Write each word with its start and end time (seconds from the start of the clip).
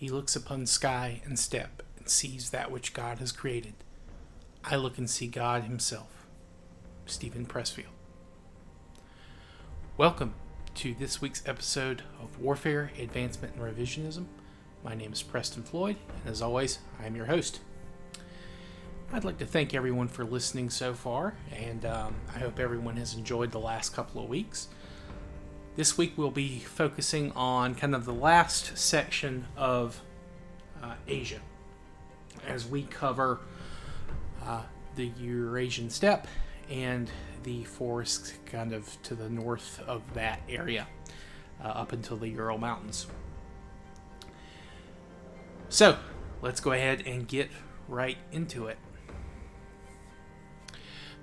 he 0.00 0.08
looks 0.08 0.34
upon 0.34 0.64
sky 0.64 1.20
and 1.26 1.38
steppe 1.38 1.82
and 1.98 2.08
sees 2.08 2.48
that 2.48 2.70
which 2.70 2.94
God 2.94 3.18
has 3.18 3.32
created. 3.32 3.74
I 4.64 4.76
look 4.76 4.96
and 4.96 5.10
see 5.10 5.26
God 5.26 5.64
Himself. 5.64 6.26
Steven 7.04 7.44
Pressfield. 7.44 7.92
Welcome 9.98 10.32
to 10.76 10.94
this 10.94 11.20
week's 11.20 11.46
episode 11.46 12.02
of 12.18 12.40
Warfare, 12.40 12.90
Advancement, 12.98 13.56
and 13.56 13.62
Revisionism. 13.62 14.24
My 14.82 14.94
name 14.94 15.12
is 15.12 15.22
Preston 15.22 15.64
Floyd, 15.64 15.96
and 16.24 16.30
as 16.30 16.40
always, 16.40 16.78
I 16.98 17.04
am 17.04 17.14
your 17.14 17.26
host. 17.26 17.60
I'd 19.12 19.24
like 19.24 19.36
to 19.36 19.46
thank 19.46 19.74
everyone 19.74 20.08
for 20.08 20.24
listening 20.24 20.70
so 20.70 20.94
far, 20.94 21.34
and 21.54 21.84
um, 21.84 22.14
I 22.34 22.38
hope 22.38 22.58
everyone 22.58 22.96
has 22.96 23.12
enjoyed 23.12 23.50
the 23.50 23.60
last 23.60 23.90
couple 23.90 24.22
of 24.22 24.30
weeks. 24.30 24.68
This 25.76 25.96
week 25.96 26.14
we'll 26.16 26.32
be 26.32 26.58
focusing 26.58 27.30
on 27.32 27.76
kind 27.76 27.94
of 27.94 28.04
the 28.04 28.12
last 28.12 28.76
section 28.76 29.46
of 29.56 30.00
uh, 30.82 30.94
Asia 31.06 31.38
as 32.44 32.66
we 32.66 32.82
cover 32.82 33.38
uh, 34.44 34.62
the 34.96 35.12
Eurasian 35.20 35.88
steppe 35.88 36.26
and 36.68 37.08
the 37.44 37.62
forests 37.64 38.34
kind 38.46 38.72
of 38.72 39.00
to 39.04 39.14
the 39.14 39.30
north 39.30 39.80
of 39.86 40.02
that 40.14 40.40
area 40.48 40.88
uh, 41.62 41.68
up 41.68 41.92
until 41.92 42.16
the 42.16 42.28
Ural 42.28 42.58
Mountains. 42.58 43.06
So 45.68 45.98
let's 46.42 46.60
go 46.60 46.72
ahead 46.72 47.04
and 47.06 47.28
get 47.28 47.48
right 47.86 48.18
into 48.32 48.66
it. 48.66 48.78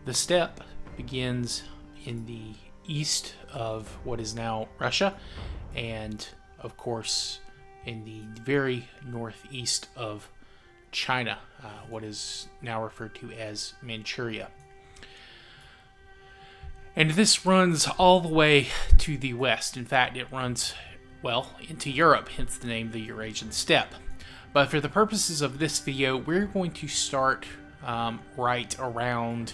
The 0.05 0.14
steppe 0.14 0.61
begins 0.95 1.64
in 2.05 2.25
the 2.25 2.53
east 2.88 3.34
of 3.54 3.88
what 4.04 4.20
is 4.20 4.34
now 4.34 4.68
Russia, 4.80 5.16
and 5.76 6.28
of 6.59 6.78
course, 6.78 7.40
in 7.86 8.04
the 8.04 8.22
very 8.41 8.88
northeast 9.05 9.88
of 9.95 10.30
China, 10.92 11.38
uh, 11.64 11.67
what 11.89 12.03
is 12.03 12.48
now 12.61 12.84
referred 12.84 13.14
to 13.16 13.31
as 13.31 13.73
Manchuria. 13.81 14.50
And 16.95 17.11
this 17.11 17.45
runs 17.45 17.88
all 18.00 18.22
the 18.22 18.28
way 18.28 18.67
to 18.98 19.17
the 19.17 19.33
west. 19.36 19.78
In 19.78 19.86
fact, 19.86 20.17
it 20.17 20.31
runs, 20.31 20.73
well, 21.22 21.52
into 21.70 21.92
Europe, 21.92 22.30
hence 22.30 22.58
the 22.58 22.67
name 22.67 22.92
the 22.92 23.00
Eurasian 23.00 23.52
steppe. 23.52 23.94
But 24.52 24.70
for 24.70 24.81
the 24.81 24.89
purposes 24.89 25.42
of 25.42 25.59
this 25.59 25.78
video, 25.80 26.17
we're 26.17 26.48
going 26.48 26.72
to 26.72 26.88
start 26.88 27.45
um, 27.86 28.20
right 28.36 28.76
around 28.80 29.54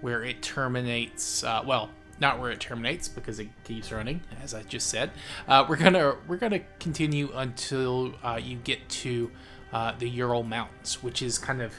where 0.00 0.24
it 0.24 0.40
terminates, 0.40 1.44
uh, 1.44 1.62
well, 1.66 1.90
not 2.20 2.40
where 2.40 2.50
it 2.50 2.60
terminates 2.60 3.08
because 3.08 3.38
it 3.38 3.48
keeps 3.64 3.92
running, 3.92 4.20
as 4.42 4.54
I 4.54 4.62
just 4.62 4.88
said. 4.88 5.10
Uh, 5.46 5.64
we're 5.68 5.76
gonna 5.76 6.16
we're 6.26 6.36
gonna 6.36 6.60
continue 6.80 7.30
until 7.34 8.14
uh, 8.22 8.38
you 8.42 8.56
get 8.56 8.88
to 8.88 9.30
uh, 9.72 9.92
the 9.98 10.08
Ural 10.08 10.42
Mountains, 10.42 11.02
which 11.02 11.22
is 11.22 11.38
kind 11.38 11.62
of 11.62 11.74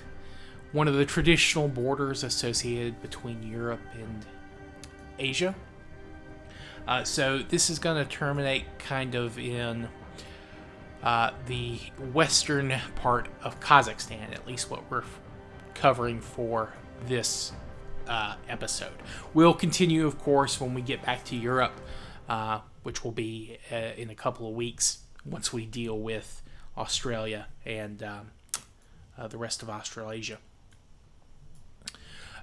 one 0.72 0.88
of 0.88 0.94
the 0.94 1.06
traditional 1.06 1.68
borders 1.68 2.24
associated 2.24 3.02
between 3.02 3.44
Europe 3.44 3.82
and 3.94 4.26
Asia. 5.18 5.56
Uh, 6.88 7.04
so 7.04 7.40
this 7.40 7.70
is 7.70 7.80
to 8.04 8.06
terminate 8.06 8.66
kind 8.80 9.16
of 9.16 9.38
in 9.38 9.88
uh, 11.04 11.32
the 11.46 11.80
western 12.14 12.74
part 12.96 13.28
of 13.44 13.60
Kazakhstan, 13.60 14.32
at 14.34 14.48
least 14.48 14.70
what 14.70 14.90
we're 14.90 15.04
covering 15.74 16.20
for 16.20 16.74
this 17.06 17.54
uh, 18.10 18.36
episode. 18.50 18.92
We'll 19.34 19.54
continue, 19.54 20.06
of 20.06 20.20
course, 20.20 20.60
when 20.60 20.74
we 20.74 20.82
get 20.82 21.04
back 21.04 21.24
to 21.26 21.36
Europe, 21.36 21.80
uh, 22.28 22.60
which 22.84 23.04
will 23.04 23.12
be 23.12 23.58
uh, 23.72 23.94
in 23.96 24.10
a 24.10 24.16
couple 24.16 24.48
of 24.50 24.56
weeks 24.56 25.00
once 25.24 25.54
we 25.54 25.66
deal 25.66 25.98
with 25.98 26.42
Australia 26.78 27.48
and 27.66 28.02
um, 28.04 28.32
uh, 29.18 29.28
the 29.28 29.38
rest 29.38 29.62
of 29.62 29.70
Australasia. 29.70 30.40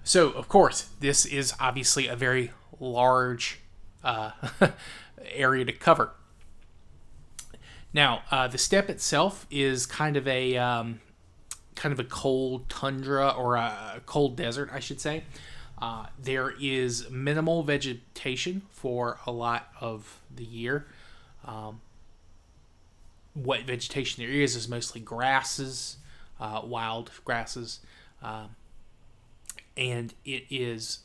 So, 0.05 0.31
of 0.31 0.49
course, 0.49 0.89
this 1.01 1.27
is 1.27 1.53
obviously 1.59 2.07
a 2.07 2.15
very 2.15 2.53
large 2.79 3.59
uh, 4.05 4.31
area 5.33 5.65
to 5.65 5.73
cover. 5.73 6.13
Now, 7.93 8.23
uh, 8.31 8.47
the 8.47 8.59
steppe 8.59 8.89
itself 8.89 9.47
is 9.51 9.85
kind 9.85 10.17
of 10.17 10.29
a 10.29 10.57
um, 10.59 11.01
kind 11.75 11.93
of 11.93 11.99
a 11.99 12.05
cold 12.05 12.69
tundra 12.69 13.31
or 13.31 13.57
a 13.57 14.01
cold 14.07 14.37
desert, 14.37 14.71
I 14.73 14.81
should 14.81 15.01
say. 15.01 15.25
Uh, 15.79 16.07
there 16.19 16.55
is 16.59 17.11
minimal 17.11 17.63
vegetation 17.63 18.63
for 18.71 19.19
a 19.27 19.31
lot 19.31 19.69
of 19.81 20.21
the 20.35 20.45
year. 20.45 20.87
Um, 21.45 21.81
what 23.35 23.63
vegetation 23.63 24.25
there 24.25 24.33
is 24.33 24.57
is 24.57 24.69
mostly 24.69 25.01
grasses, 25.01 25.99
uh, 26.41 26.63
wild 26.65 27.11
grasses, 27.25 27.81
uh, 28.23 28.47
and 29.77 30.15
it 30.25 30.45
is. 30.49 31.01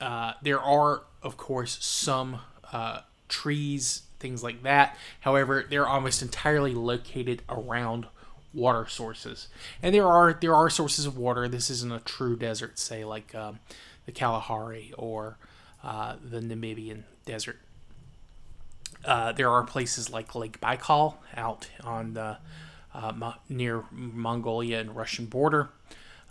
Uh, 0.00 0.34
there 0.42 0.60
are, 0.60 1.02
of 1.24 1.36
course, 1.36 1.84
some 1.84 2.38
uh, 2.72 3.00
trees, 3.28 4.02
things 4.20 4.44
like 4.44 4.62
that. 4.62 4.96
However, 5.20 5.64
they're 5.68 5.88
almost 5.88 6.22
entirely 6.22 6.72
located 6.72 7.42
around 7.48 8.06
water 8.58 8.86
sources, 8.86 9.48
and 9.82 9.94
there 9.94 10.06
are 10.06 10.36
there 10.40 10.54
are 10.54 10.68
sources 10.68 11.06
of 11.06 11.16
water. 11.16 11.48
This 11.48 11.70
isn't 11.70 11.92
a 11.92 12.00
true 12.00 12.36
desert, 12.36 12.78
say 12.78 13.04
like 13.04 13.34
um, 13.34 13.60
the 14.06 14.12
Kalahari 14.12 14.92
or 14.98 15.38
uh, 15.82 16.16
the 16.22 16.40
Namibian 16.40 17.04
desert. 17.24 17.58
Uh, 19.04 19.32
there 19.32 19.50
are 19.50 19.62
places 19.62 20.10
like 20.10 20.34
Lake 20.34 20.60
Baikal 20.60 21.16
out 21.36 21.68
on 21.84 22.14
the 22.14 22.38
uh, 22.94 23.32
near 23.48 23.84
Mongolia 23.90 24.80
and 24.80 24.96
Russian 24.96 25.26
border. 25.26 25.68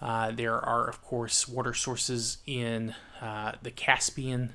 Uh, 0.02 0.32
there 0.32 0.60
are, 0.60 0.88
of 0.88 1.02
course, 1.04 1.48
water 1.48 1.74
sources 1.74 2.38
in 2.46 2.94
uh, 3.22 3.54
the 3.62 3.72
Caspian 3.72 4.54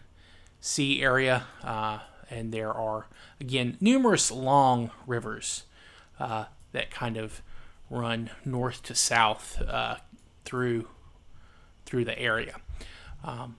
Sea 0.61 1.03
area, 1.03 1.45
uh, 1.65 2.01
and 2.31 2.53
there 2.53 2.73
are 2.73 3.07
again 3.41 3.77
numerous 3.81 4.31
long 4.31 4.91
rivers 5.07 5.65
that 6.19 6.91
kind 6.91 7.17
of 7.17 7.43
run 7.93 8.31
north 8.45 8.83
to 8.83 8.95
south 8.95 9.61
uh, 9.69 9.97
through 10.45 10.89
through 11.85 12.05
the 12.05 12.19
area. 12.19 12.57
Um, 13.23 13.57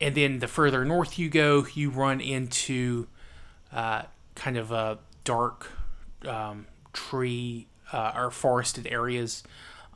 and 0.00 0.14
then 0.14 0.38
the 0.40 0.48
further 0.48 0.84
north 0.84 1.18
you 1.18 1.30
go, 1.30 1.66
you 1.74 1.90
run 1.90 2.20
into 2.20 3.06
uh, 3.72 4.02
kind 4.34 4.56
of 4.56 4.70
a 4.70 4.98
dark 5.24 5.68
um, 6.28 6.66
tree 6.92 7.68
uh, 7.92 8.12
or 8.14 8.30
forested 8.30 8.86
areas, 8.86 9.42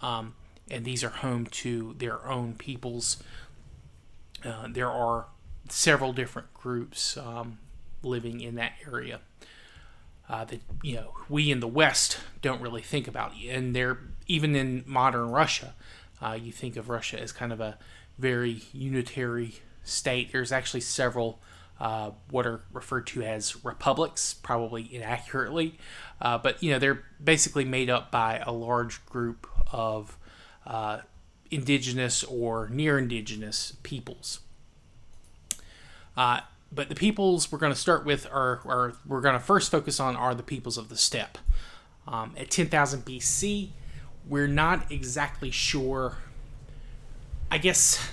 um, 0.01 0.35
and 0.71 0.85
these 0.85 1.05
are 1.05 1.11
home 1.11 1.47
to 1.47 1.95
their 1.99 2.27
own 2.27 2.55
peoples. 2.55 3.23
Uh, 4.45 4.69
there 4.71 4.91
are 4.91 5.27
several 5.69 6.13
different 6.13 6.55
groups 6.55 7.17
um, 7.17 7.59
living 8.03 8.41
in 8.41 8.55
that 8.55 8.73
area 8.87 9.21
uh, 10.29 10.45
that 10.45 10.61
you 10.83 10.97
know 10.97 11.13
we 11.29 11.51
in 11.51 11.61
the 11.61 11.69
West 11.69 12.19
don't 12.43 12.61
really 12.61 12.83
think 12.83 13.09
about. 13.09 13.33
And 13.49 13.75
they're 13.75 13.99
even 14.27 14.57
in 14.57 14.85
modern 14.87 15.31
Russia, 15.31 15.75
uh, 16.21 16.39
you 16.41 16.53
think 16.53 16.77
of 16.77 16.89
Russia 16.89 17.21
as 17.21 17.33
kind 17.33 17.53
of 17.53 17.61
a 17.61 17.79
very 18.19 18.63
unitary 18.73 19.57
state. 19.85 20.33
There's 20.33 20.53
actually 20.53 20.81
several 20.81 21.41
uh, 21.79 22.11
what 22.31 22.47
are 22.47 22.63
referred 22.73 23.07
to 23.07 23.23
as 23.23 23.65
republics, 23.65 24.35
probably 24.35 24.89
inaccurately, 24.95 25.79
uh, 26.21 26.39
but 26.39 26.63
you 26.63 26.71
know 26.71 26.79
they're 26.79 27.05
basically 27.23 27.65
made 27.65 27.91
up 27.91 28.11
by 28.11 28.43
a 28.45 28.53
large 28.53 29.05
group 29.07 29.47
of 29.73 30.17
uh, 30.67 31.01
indigenous 31.51 32.25
or 32.25 32.69
near 32.71 32.99
indigenous 32.99 33.75
peoples. 33.83 34.41
But 36.77 36.91
the 36.91 36.95
peoples 36.95 37.51
we're 37.51 37.59
going 37.59 37.73
to 37.73 37.79
start 37.79 38.05
with 38.05 38.27
are, 38.31 38.61
are 38.67 38.93
we're 39.07 39.23
going 39.23 39.33
to 39.33 39.41
first 39.41 39.71
focus 39.71 39.99
on 39.99 40.15
are 40.15 40.35
the 40.35 40.43
peoples 40.43 40.77
of 40.77 40.91
the 40.91 40.97
steppe. 40.97 41.39
Um, 42.07 42.35
at 42.37 42.51
10,000 42.51 43.05
BC, 43.05 43.71
we're 44.29 44.47
not 44.47 44.93
exactly 44.93 45.51
sure. 45.51 46.19
I 47.51 47.57
guess 47.57 48.07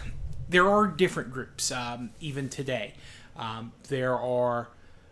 there 0.50 0.70
are 0.70 0.88
different 0.88 1.32
groups 1.32 1.72
um, 1.74 2.12
even 2.22 2.48
today. 2.48 2.94
Um, 3.36 3.74
there 3.90 4.18
are, 4.18 4.70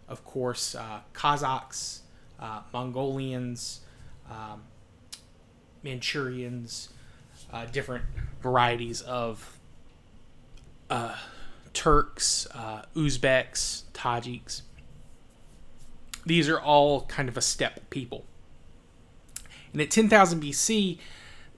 of 0.08 0.24
course, 0.24 0.74
uh, 0.74 1.02
Kazakhs, 1.14 2.00
uh, 2.40 2.62
Mongolians, 2.72 3.82
um, 4.30 4.64
Manchurians, 5.84 6.88
uh, 7.52 7.66
different 7.66 8.06
varieties 8.42 9.02
of 9.02 9.60
uh, 10.90 11.18
Turks, 11.74 12.48
uh, 12.54 12.84
Uzbeks, 12.96 13.84
Tajiks. 13.94 14.62
These 16.26 16.50
are 16.50 16.60
all 16.60 17.06
kind 17.06 17.30
of 17.30 17.38
a 17.38 17.42
steppe 17.42 17.90
people. 17.90 18.26
And 19.72 19.82
at 19.82 19.90
10,000 19.90 20.42
BC, 20.42 21.00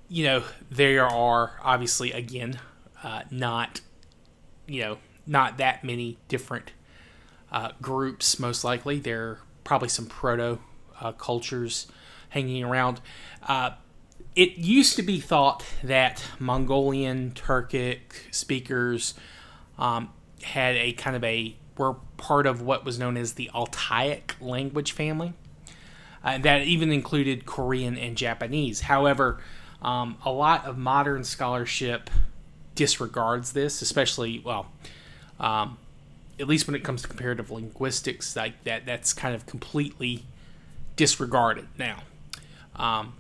you 0.08 0.24
know, 0.24 0.44
there 0.70 1.06
are 1.06 1.60
obviously, 1.62 2.12
again, 2.12 2.60
uh, 3.04 3.24
not, 3.32 3.82
you 4.68 4.82
know, 4.82 4.98
not 5.26 5.58
that 5.58 5.84
many 5.84 6.18
different 6.28 6.74
uh, 7.52 7.72
groups, 7.82 8.40
most 8.40 8.64
likely. 8.64 9.00
There 9.00 9.24
are 9.24 9.40
probably 9.64 9.90
some 9.90 10.06
proto 10.06 10.60
uh, 11.00 11.12
cultures 11.14 11.88
hanging 12.30 12.64
around. 12.64 13.02
Uh, 13.42 13.72
it 14.36 14.58
used 14.58 14.96
to 14.96 15.04
be 15.04 15.20
thought 15.20 15.64
that 15.84 16.24
Mongolian 16.40 17.32
Turkic 17.32 18.00
speakers 18.32 19.14
um, 19.78 20.10
had 20.42 20.76
a 20.76 20.94
kind 20.94 21.16
of 21.16 21.24
a 21.24 21.56
were 21.78 21.96
part 22.18 22.46
of 22.46 22.62
what 22.62 22.86
was 22.86 23.00
known 23.00 23.18
as 23.18 23.34
the 23.34 23.50
Altaic 23.54 24.36
language 24.40 24.92
family. 24.92 25.34
Uh, 26.24 26.38
that 26.38 26.62
even 26.62 26.92
included 26.92 27.46
Korean 27.46 27.98
and 27.98 28.16
Japanese. 28.16 28.82
However, 28.82 29.42
um, 29.82 30.18
a 30.24 30.32
lot 30.32 30.66
of 30.66 30.78
modern 30.78 31.26
scholarship 31.26 32.10
disregards 32.76 33.52
this, 33.52 33.82
especially 33.82 34.40
well, 34.40 34.68
um, 35.40 35.78
at 36.40 36.48
least 36.48 36.66
when 36.68 36.76
it 36.76 36.84
comes 36.84 37.02
to 37.02 37.08
comparative 37.08 37.52
linguistics, 37.52 38.36
like 38.36 38.64
that 38.64 38.86
that's 38.86 39.12
kind 39.14 39.36
of 39.36 39.46
completely 39.46 40.24
disregarded 40.96 41.68
now. 41.78 42.04
Um, 42.76 43.14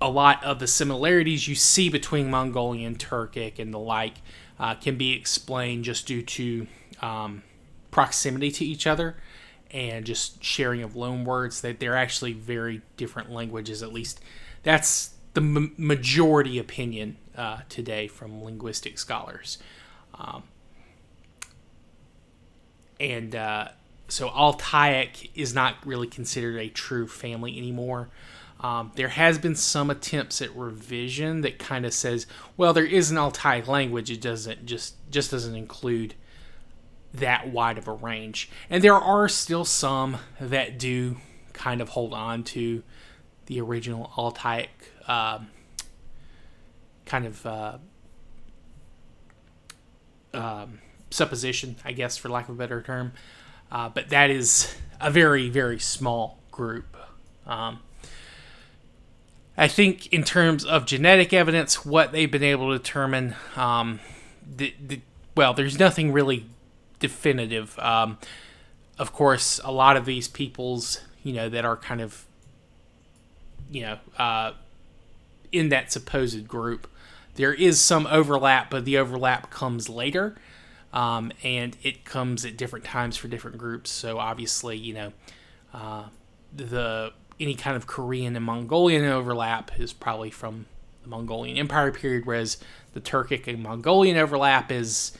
a 0.00 0.08
lot 0.08 0.42
of 0.44 0.58
the 0.58 0.66
similarities 0.66 1.46
you 1.48 1.54
see 1.54 1.88
between 1.88 2.30
Mongolian, 2.30 2.96
Turkic, 2.96 3.58
and 3.58 3.72
the 3.72 3.78
like 3.78 4.14
uh, 4.58 4.74
can 4.74 4.96
be 4.96 5.12
explained 5.12 5.84
just 5.84 6.06
due 6.06 6.22
to 6.22 6.66
um, 7.00 7.42
proximity 7.90 8.50
to 8.50 8.64
each 8.64 8.86
other 8.86 9.16
and 9.70 10.04
just 10.04 10.42
sharing 10.42 10.82
of 10.82 10.96
loan 10.96 11.24
words. 11.24 11.60
That 11.60 11.80
they're 11.80 11.96
actually 11.96 12.32
very 12.32 12.82
different 12.96 13.30
languages. 13.30 13.82
At 13.82 13.92
least 13.92 14.20
that's 14.62 15.14
the 15.34 15.40
m- 15.40 15.74
majority 15.76 16.58
opinion 16.58 17.16
uh, 17.36 17.60
today 17.68 18.06
from 18.06 18.42
linguistic 18.42 18.98
scholars. 18.98 19.58
Um, 20.14 20.44
and 23.00 23.34
uh, 23.34 23.68
so 24.08 24.28
Altaic 24.28 25.30
is 25.34 25.54
not 25.54 25.76
really 25.84 26.06
considered 26.06 26.58
a 26.58 26.68
true 26.68 27.08
family 27.08 27.56
anymore. 27.58 28.10
Um, 28.62 28.92
there 28.94 29.08
has 29.08 29.38
been 29.38 29.56
some 29.56 29.90
attempts 29.90 30.40
at 30.40 30.54
revision 30.54 31.40
that 31.40 31.58
kind 31.58 31.84
of 31.84 31.92
says, 31.92 32.28
well, 32.56 32.72
there 32.72 32.86
is 32.86 33.10
an 33.10 33.18
Altai 33.18 33.62
language. 33.66 34.08
It 34.08 34.20
doesn't 34.20 34.64
just 34.66 34.94
just 35.10 35.32
doesn't 35.32 35.56
include 35.56 36.14
that 37.12 37.48
wide 37.48 37.76
of 37.76 37.88
a 37.88 37.92
range, 37.92 38.48
and 38.70 38.82
there 38.82 38.94
are 38.94 39.28
still 39.28 39.64
some 39.64 40.18
that 40.40 40.78
do 40.78 41.16
kind 41.52 41.80
of 41.80 41.90
hold 41.90 42.14
on 42.14 42.44
to 42.44 42.82
the 43.46 43.60
original 43.60 44.12
Altaic 44.16 44.68
um, 45.08 45.48
kind 47.04 47.26
of 47.26 47.44
uh, 47.44 47.78
um, 50.32 50.78
supposition, 51.10 51.76
I 51.84 51.92
guess, 51.92 52.16
for 52.16 52.28
lack 52.28 52.48
of 52.48 52.54
a 52.54 52.58
better 52.58 52.80
term. 52.80 53.12
Uh, 53.72 53.88
but 53.88 54.10
that 54.10 54.30
is 54.30 54.72
a 55.00 55.10
very 55.10 55.48
very 55.48 55.80
small 55.80 56.38
group. 56.52 56.96
Um, 57.44 57.80
I 59.62 59.68
think 59.68 60.12
in 60.12 60.24
terms 60.24 60.64
of 60.64 60.86
genetic 60.86 61.32
evidence, 61.32 61.86
what 61.86 62.10
they've 62.10 62.28
been 62.28 62.42
able 62.42 62.72
to 62.72 62.78
determine, 62.78 63.36
um, 63.54 64.00
the, 64.44 64.74
the, 64.84 65.00
well, 65.36 65.54
there's 65.54 65.78
nothing 65.78 66.10
really 66.10 66.46
definitive. 66.98 67.78
Um, 67.78 68.18
of 68.98 69.12
course, 69.12 69.60
a 69.62 69.70
lot 69.70 69.96
of 69.96 70.04
these 70.04 70.26
peoples, 70.26 71.00
you 71.22 71.32
know, 71.32 71.48
that 71.48 71.64
are 71.64 71.76
kind 71.76 72.00
of, 72.00 72.26
you 73.70 73.82
know, 73.82 73.98
uh, 74.18 74.54
in 75.52 75.68
that 75.68 75.92
supposed 75.92 76.48
group, 76.48 76.90
there 77.36 77.54
is 77.54 77.80
some 77.80 78.08
overlap, 78.08 78.68
but 78.68 78.84
the 78.84 78.98
overlap 78.98 79.48
comes 79.50 79.88
later, 79.88 80.34
um, 80.92 81.30
and 81.44 81.76
it 81.84 82.04
comes 82.04 82.44
at 82.44 82.56
different 82.56 82.84
times 82.84 83.16
for 83.16 83.28
different 83.28 83.58
groups. 83.58 83.92
So 83.92 84.18
obviously, 84.18 84.76
you 84.76 84.92
know, 84.92 85.12
uh, 85.72 86.06
the 86.52 87.12
any 87.42 87.54
kind 87.54 87.76
of 87.76 87.86
Korean 87.86 88.36
and 88.36 88.44
Mongolian 88.44 89.04
overlap 89.04 89.78
is 89.78 89.92
probably 89.92 90.30
from 90.30 90.66
the 91.02 91.08
Mongolian 91.08 91.58
Empire 91.58 91.90
period, 91.90 92.24
whereas 92.24 92.58
the 92.92 93.00
Turkic 93.00 93.48
and 93.48 93.62
Mongolian 93.62 94.16
overlap 94.16 94.70
is, 94.70 95.12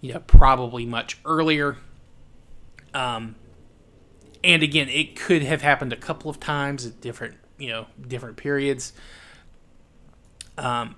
you 0.00 0.12
know, 0.12 0.20
probably 0.20 0.84
much 0.84 1.18
earlier. 1.24 1.78
Um, 2.92 3.34
and 4.44 4.62
again, 4.62 4.88
it 4.90 5.16
could 5.16 5.42
have 5.42 5.62
happened 5.62 5.92
a 5.92 5.96
couple 5.96 6.30
of 6.30 6.38
times 6.38 6.84
at 6.84 7.00
different, 7.00 7.36
you 7.58 7.68
know, 7.68 7.86
different 8.06 8.36
periods. 8.36 8.92
Um, 10.58 10.96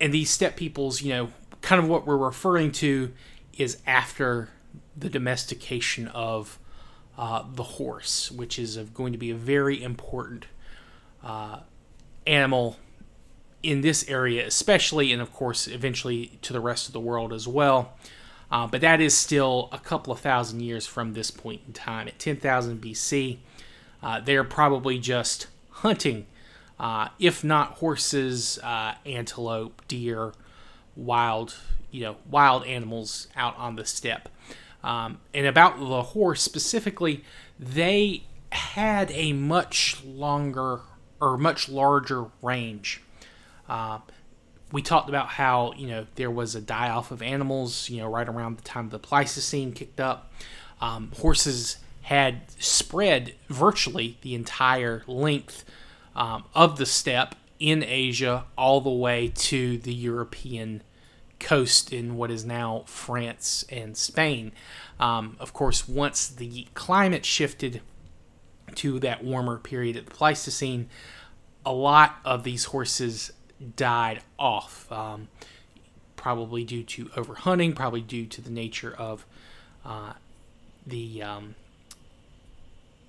and 0.00 0.12
these 0.12 0.30
steppe 0.30 0.56
peoples, 0.56 1.02
you 1.02 1.12
know, 1.12 1.28
kind 1.60 1.82
of 1.82 1.88
what 1.88 2.06
we're 2.06 2.16
referring 2.16 2.72
to 2.72 3.12
is 3.56 3.78
after 3.86 4.48
the 4.96 5.10
domestication 5.10 6.08
of 6.08 6.58
uh, 7.16 7.44
the 7.54 7.62
horse, 7.62 8.30
which 8.30 8.58
is 8.58 8.76
going 8.76 9.12
to 9.12 9.18
be 9.18 9.30
a 9.30 9.34
very 9.34 9.82
important 9.82 10.46
uh, 11.22 11.60
animal 12.26 12.76
in 13.62 13.80
this 13.80 14.08
area, 14.08 14.46
especially, 14.46 15.12
and 15.12 15.22
of 15.22 15.32
course, 15.32 15.66
eventually 15.66 16.38
to 16.42 16.52
the 16.52 16.60
rest 16.60 16.86
of 16.88 16.92
the 16.92 17.00
world 17.00 17.32
as 17.32 17.48
well. 17.48 17.94
Uh, 18.50 18.66
but 18.66 18.80
that 18.80 19.00
is 19.00 19.16
still 19.16 19.68
a 19.72 19.78
couple 19.78 20.12
of 20.12 20.20
thousand 20.20 20.60
years 20.60 20.86
from 20.86 21.14
this 21.14 21.30
point 21.30 21.62
in 21.66 21.72
time. 21.72 22.06
At 22.08 22.18
10,000 22.18 22.80
BC, 22.80 23.38
uh, 24.02 24.20
they're 24.20 24.44
probably 24.44 24.98
just 24.98 25.46
hunting, 25.70 26.26
uh, 26.78 27.08
if 27.18 27.42
not 27.42 27.74
horses, 27.74 28.58
antelope, 29.06 29.82
deer, 29.88 30.32
wild, 30.94 31.56
you 31.90 32.02
know, 32.02 32.16
wild 32.30 32.64
animals 32.66 33.28
out 33.34 33.56
on 33.56 33.76
the 33.76 33.84
steppe. 33.84 34.28
Um, 34.84 35.18
and 35.32 35.46
about 35.46 35.78
the 35.78 36.02
horse 36.02 36.42
specifically, 36.42 37.24
they 37.58 38.24
had 38.52 39.10
a 39.12 39.32
much 39.32 40.04
longer 40.04 40.80
or 41.20 41.38
much 41.38 41.68
larger 41.68 42.26
range. 42.42 43.00
Uh, 43.68 43.98
we 44.70 44.82
talked 44.82 45.08
about 45.08 45.28
how 45.28 45.72
you 45.76 45.86
know 45.86 46.06
there 46.16 46.30
was 46.30 46.54
a 46.54 46.60
die 46.60 46.90
off 46.90 47.10
of 47.10 47.22
animals, 47.22 47.88
you 47.88 47.98
know, 47.98 48.08
right 48.08 48.28
around 48.28 48.58
the 48.58 48.62
time 48.62 48.90
the 48.90 48.98
Pleistocene 48.98 49.72
kicked 49.72 50.00
up. 50.00 50.30
Um, 50.80 51.12
horses 51.16 51.78
had 52.02 52.42
spread 52.58 53.34
virtually 53.48 54.18
the 54.20 54.34
entire 54.34 55.02
length 55.06 55.64
um, 56.14 56.44
of 56.54 56.76
the 56.76 56.84
steppe 56.84 57.34
in 57.58 57.82
Asia 57.82 58.44
all 58.58 58.82
the 58.82 58.90
way 58.90 59.32
to 59.34 59.78
the 59.78 59.94
European 59.94 60.82
coast 61.44 61.92
in 61.92 62.16
what 62.16 62.30
is 62.30 62.44
now 62.44 62.82
France 62.86 63.64
and 63.68 63.96
Spain. 63.96 64.50
Um, 64.98 65.36
of 65.38 65.52
course, 65.52 65.86
once 65.86 66.26
the 66.26 66.66
climate 66.74 67.24
shifted 67.24 67.82
to 68.76 68.98
that 69.00 69.22
warmer 69.22 69.58
period 69.58 69.96
at 69.96 70.06
the 70.06 70.10
Pleistocene, 70.10 70.88
a 71.64 71.72
lot 71.72 72.16
of 72.24 72.44
these 72.44 72.64
horses 72.64 73.30
died 73.76 74.22
off, 74.38 74.90
um, 74.90 75.28
probably 76.16 76.64
due 76.64 76.82
to 76.82 77.06
overhunting, 77.10 77.74
probably 77.74 78.00
due 78.00 78.26
to 78.26 78.40
the 78.40 78.50
nature 78.50 78.94
of 78.96 79.26
uh, 79.84 80.14
the 80.86 81.22
um, 81.22 81.54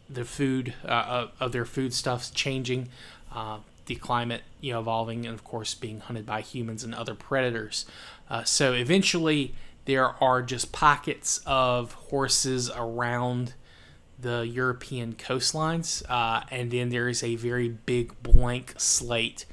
the 0.09 0.25
food 0.25 0.73
uh, 0.85 1.27
of 1.39 1.51
their 1.51 1.65
foodstuffs 1.65 2.29
changing. 2.29 2.89
Uh, 3.33 3.59
the 3.85 3.95
climate 3.95 4.41
you 4.61 4.73
know 4.73 4.79
evolving 4.79 5.25
and 5.25 5.33
of 5.33 5.43
course 5.43 5.73
being 5.73 5.99
hunted 5.99 6.25
by 6.25 6.41
humans 6.41 6.83
and 6.83 6.93
other 6.93 7.15
predators. 7.15 7.85
Uh, 8.29 8.43
so 8.43 8.73
eventually 8.73 9.53
there 9.85 10.21
are 10.23 10.41
just 10.41 10.71
pockets 10.71 11.41
of 11.45 11.93
horses 11.93 12.69
around 12.75 13.53
the 14.19 14.47
european 14.47 15.13
coastlines 15.13 16.03
uh, 16.09 16.41
and 16.49 16.71
then 16.71 16.89
there 16.89 17.07
is 17.07 17.23
a 17.23 17.35
very 17.35 17.69
big 17.69 18.11
blank 18.23 18.73
slate 18.77 19.45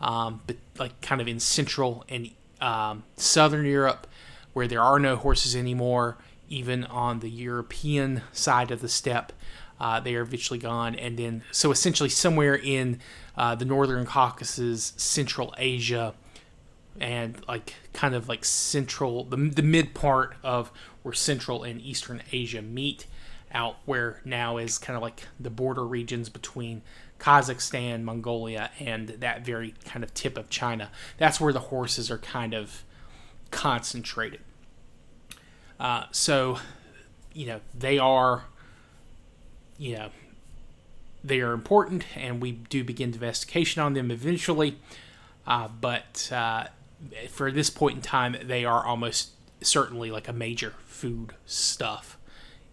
um, 0.00 0.40
but 0.46 0.56
like 0.78 1.00
kind 1.00 1.20
of 1.20 1.28
in 1.28 1.40
central 1.40 2.04
and 2.08 2.30
um, 2.60 3.02
southern 3.16 3.66
europe 3.66 4.06
where 4.52 4.68
there 4.68 4.82
are 4.82 4.98
no 4.98 5.16
horses 5.16 5.56
anymore 5.56 6.16
even 6.48 6.84
on 6.84 7.20
the 7.20 7.30
european 7.30 8.22
side 8.32 8.70
of 8.70 8.80
the 8.80 8.88
steppe 8.88 9.32
uh, 9.82 9.98
they 10.00 10.14
are 10.14 10.22
eventually 10.22 10.58
gone 10.58 10.94
and 10.94 11.18
then 11.18 11.42
so 11.50 11.70
essentially 11.72 12.08
somewhere 12.08 12.54
in 12.54 13.00
uh, 13.36 13.54
the 13.54 13.64
northern 13.64 14.06
Caucasus, 14.06 14.94
Central 14.96 15.52
Asia, 15.58 16.14
and 17.00 17.42
like 17.48 17.74
kind 17.92 18.14
of 18.14 18.28
like 18.28 18.44
central 18.44 19.24
the, 19.24 19.36
the 19.36 19.62
mid 19.62 19.92
part 19.92 20.36
of 20.42 20.70
where 21.02 21.12
Central 21.12 21.64
and 21.64 21.80
Eastern 21.80 22.22
Asia 22.30 22.62
meet, 22.62 23.06
out 23.50 23.76
where 23.84 24.20
now 24.24 24.56
is 24.56 24.78
kind 24.78 24.96
of 24.96 25.02
like 25.02 25.22
the 25.40 25.50
border 25.50 25.84
regions 25.84 26.28
between 26.28 26.82
Kazakhstan, 27.18 28.02
Mongolia, 28.02 28.70
and 28.78 29.08
that 29.08 29.44
very 29.44 29.74
kind 29.84 30.04
of 30.04 30.14
tip 30.14 30.38
of 30.38 30.48
China. 30.48 30.90
That's 31.18 31.40
where 31.40 31.52
the 31.52 31.60
horses 31.60 32.10
are 32.10 32.18
kind 32.18 32.54
of 32.54 32.84
concentrated. 33.50 34.40
Uh, 35.78 36.04
so, 36.12 36.58
you 37.32 37.46
know, 37.46 37.60
they 37.76 37.98
are, 37.98 38.44
you 39.82 39.96
know, 39.96 40.10
they 41.24 41.40
are 41.40 41.52
important, 41.52 42.04
and 42.14 42.40
we 42.40 42.52
do 42.52 42.84
begin 42.84 43.12
investigation 43.12 43.82
on 43.82 43.94
them 43.94 44.12
eventually. 44.12 44.78
Uh, 45.44 45.66
but 45.66 46.30
uh, 46.32 46.66
for 47.28 47.50
this 47.50 47.68
point 47.68 47.96
in 47.96 48.00
time, 48.00 48.36
they 48.44 48.64
are 48.64 48.86
almost 48.86 49.30
certainly 49.60 50.12
like 50.12 50.28
a 50.28 50.32
major 50.32 50.74
food 50.86 51.34
stuff 51.46 52.16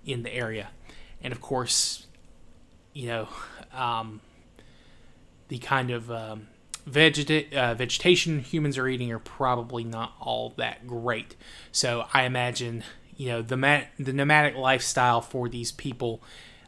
in 0.05 0.21
the 0.21 0.31
area. 0.31 0.69
And 1.23 1.33
of 1.33 1.41
course, 1.41 2.05
you 2.93 3.07
know, 3.07 3.27
um, 3.73 4.21
the 5.47 5.57
kind 5.57 5.89
of 5.89 6.11
um, 6.11 6.47
vegeta- 6.87 7.51
uh, 7.53 7.73
vegetation 7.73 8.37
humans 8.37 8.77
are 8.77 8.87
eating 8.87 9.11
are 9.11 9.17
probably 9.17 9.83
not 9.83 10.13
all 10.19 10.53
that 10.57 10.85
great. 10.85 11.35
So 11.71 12.05
I 12.13 12.25
imagine, 12.25 12.83
you 13.17 13.29
know, 13.29 13.41
the 13.41 13.57
ma- 13.57 13.89
the 13.97 14.13
nomadic 14.13 14.55
lifestyle 14.55 15.21
for 15.21 15.49
these 15.49 15.71
people 15.71 16.21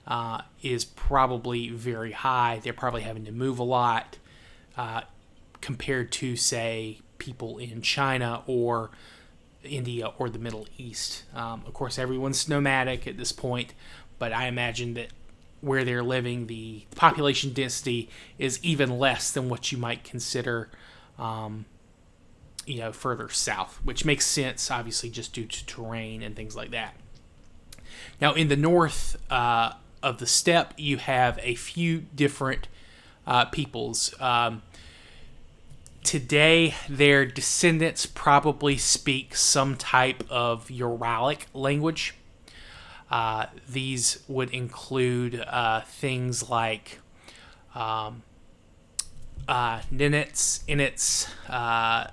uh, 0.08 0.42
is 0.62 0.86
probably 0.86 1.70
very 1.70 2.12
high. 2.12 2.60
They're 2.64 2.74
probably 2.74 3.02
having 3.02 3.26
to 3.26 3.32
move 3.32 3.60
a 3.60 3.64
lot 3.64 4.18
uh, 4.78 5.02
compared 5.62 6.12
to, 6.14 6.36
say, 6.36 7.00
people 7.18 7.58
in 7.58 7.82
China 7.82 8.42
or 8.48 8.90
India 9.64 10.12
or 10.18 10.30
the 10.30 10.40
Middle 10.40 10.68
East. 10.78 11.24
Um, 11.36 11.64
of 11.68 11.74
course, 11.74 12.00
everyone's 12.00 12.50
nomadic 12.50 13.06
at 13.06 13.18
this 13.18 13.32
point, 13.32 13.74
but 14.18 14.34
I 14.34 14.48
imagine 14.48 14.96
that 14.96 15.10
where 15.62 15.84
they're 15.84 16.04
living, 16.04 16.48
the 16.48 16.86
population 16.96 17.54
density 17.54 18.10
is 18.40 18.60
even 18.64 18.98
less 18.98 19.30
than 19.32 19.48
what 19.48 19.72
you 19.72 19.78
might 19.78 20.04
consider, 20.04 20.70
um, 21.20 21.66
you 22.66 22.80
know, 22.80 22.92
further 22.92 23.30
south, 23.30 23.80
which 23.84 24.04
makes 24.04 24.26
sense, 24.26 24.72
obviously, 24.72 25.12
just 25.12 25.34
due 25.34 25.46
to 25.46 25.66
terrain 25.68 26.24
and 26.24 26.36
things 26.36 26.56
like 26.56 26.72
that. 26.72 26.96
Now, 28.20 28.34
in 28.34 28.48
the 28.48 28.56
north 28.56 29.18
uh, 29.30 29.74
of 30.04 30.18
the 30.18 30.28
steppe, 30.28 30.74
you 30.78 30.98
have 30.98 31.40
a 31.42 31.56
few 31.56 32.06
different 32.16 32.68
uh, 33.28 33.46
peoples. 33.46 34.14
Um, 34.20 34.62
today, 36.04 36.76
their 36.90 37.26
descendants 37.26 38.06
probably 38.06 38.78
speak 38.78 39.36
some 39.36 39.76
type 39.76 40.24
of 40.30 40.68
Uralic 40.68 41.46
language. 41.54 42.16
Uh, 43.10 43.48
these 43.68 44.24
would 44.28 44.50
include 44.52 45.44
uh, 45.48 45.82
things 45.82 46.50
like 46.50 47.00
um, 47.76 48.24
uh, 49.48 49.80
Nenets, 49.94 50.64
Enets. 50.68 51.28
Uh, 51.50 52.10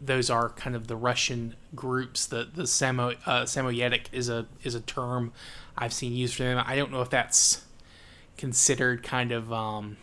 those 0.00 0.30
are 0.30 0.50
kind 0.50 0.76
of 0.76 0.86
the 0.86 0.96
Russian 0.96 1.54
groups. 1.74 2.26
The 2.26 2.48
the 2.52 2.64
Samo, 2.64 3.16
uh, 3.26 3.42
Samoyedic 3.42 4.06
is 4.12 4.28
a 4.28 4.46
is 4.62 4.74
a 4.74 4.80
term 4.80 5.32
I've 5.76 5.92
seen 5.92 6.12
used 6.12 6.34
for 6.34 6.44
them. 6.44 6.62
I 6.64 6.76
don't 6.76 6.90
know 6.90 7.02
if 7.02 7.10
that's 7.10 7.64
considered 8.36 9.02
kind 9.02 9.32
of. 9.32 9.52
Um, 9.52 9.96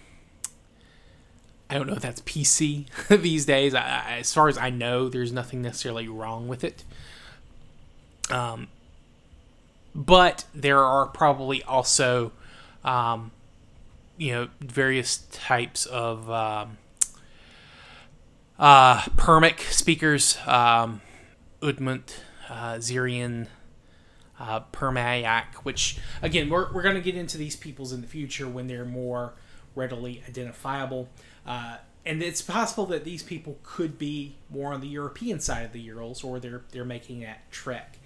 I 1.69 1.75
don't 1.75 1.87
know 1.87 1.93
if 1.93 2.01
that's 2.01 2.21
PC 2.21 2.85
these 3.21 3.45
days. 3.45 3.73
I, 3.73 4.17
as 4.19 4.33
far 4.33 4.47
as 4.47 4.57
I 4.57 4.69
know, 4.69 5.09
there's 5.09 5.31
nothing 5.31 5.61
necessarily 5.61 6.07
wrong 6.07 6.47
with 6.47 6.63
it. 6.63 6.83
Um, 8.29 8.67
but 9.95 10.45
there 10.53 10.79
are 10.79 11.07
probably 11.07 11.63
also, 11.63 12.31
um, 12.83 13.31
you 14.17 14.33
know, 14.33 14.47
various 14.59 15.25
types 15.31 15.85
of 15.85 16.29
um, 16.29 16.77
uh, 18.59 19.01
Permic 19.17 19.61
speakers, 19.61 20.37
um, 20.45 21.01
Udmurt, 21.61 22.15
uh, 22.49 22.75
Zyrian, 22.75 23.47
uh, 24.39 24.61
Permyak, 24.71 25.55
which, 25.63 25.97
again, 26.21 26.49
we're, 26.49 26.71
we're 26.73 26.81
going 26.81 26.95
to 26.95 27.01
get 27.01 27.15
into 27.15 27.37
these 27.37 27.55
peoples 27.55 27.93
in 27.93 28.01
the 28.01 28.07
future 28.07 28.47
when 28.47 28.67
they're 28.67 28.85
more 28.85 29.33
readily 29.75 30.23
identifiable. 30.27 31.09
Uh, 31.45 31.77
and 32.05 32.21
it's 32.21 32.41
possible 32.41 32.85
that 32.87 33.05
these 33.05 33.23
people 33.23 33.57
could 33.63 33.97
be 33.97 34.35
more 34.49 34.73
on 34.73 34.81
the 34.81 34.87
European 34.87 35.39
side 35.39 35.65
of 35.65 35.71
the 35.71 35.79
Urals, 35.79 36.23
or 36.23 36.39
they're 36.39 36.63
they're 36.71 36.83
making 36.83 37.21
that 37.21 37.49
trek 37.49 37.97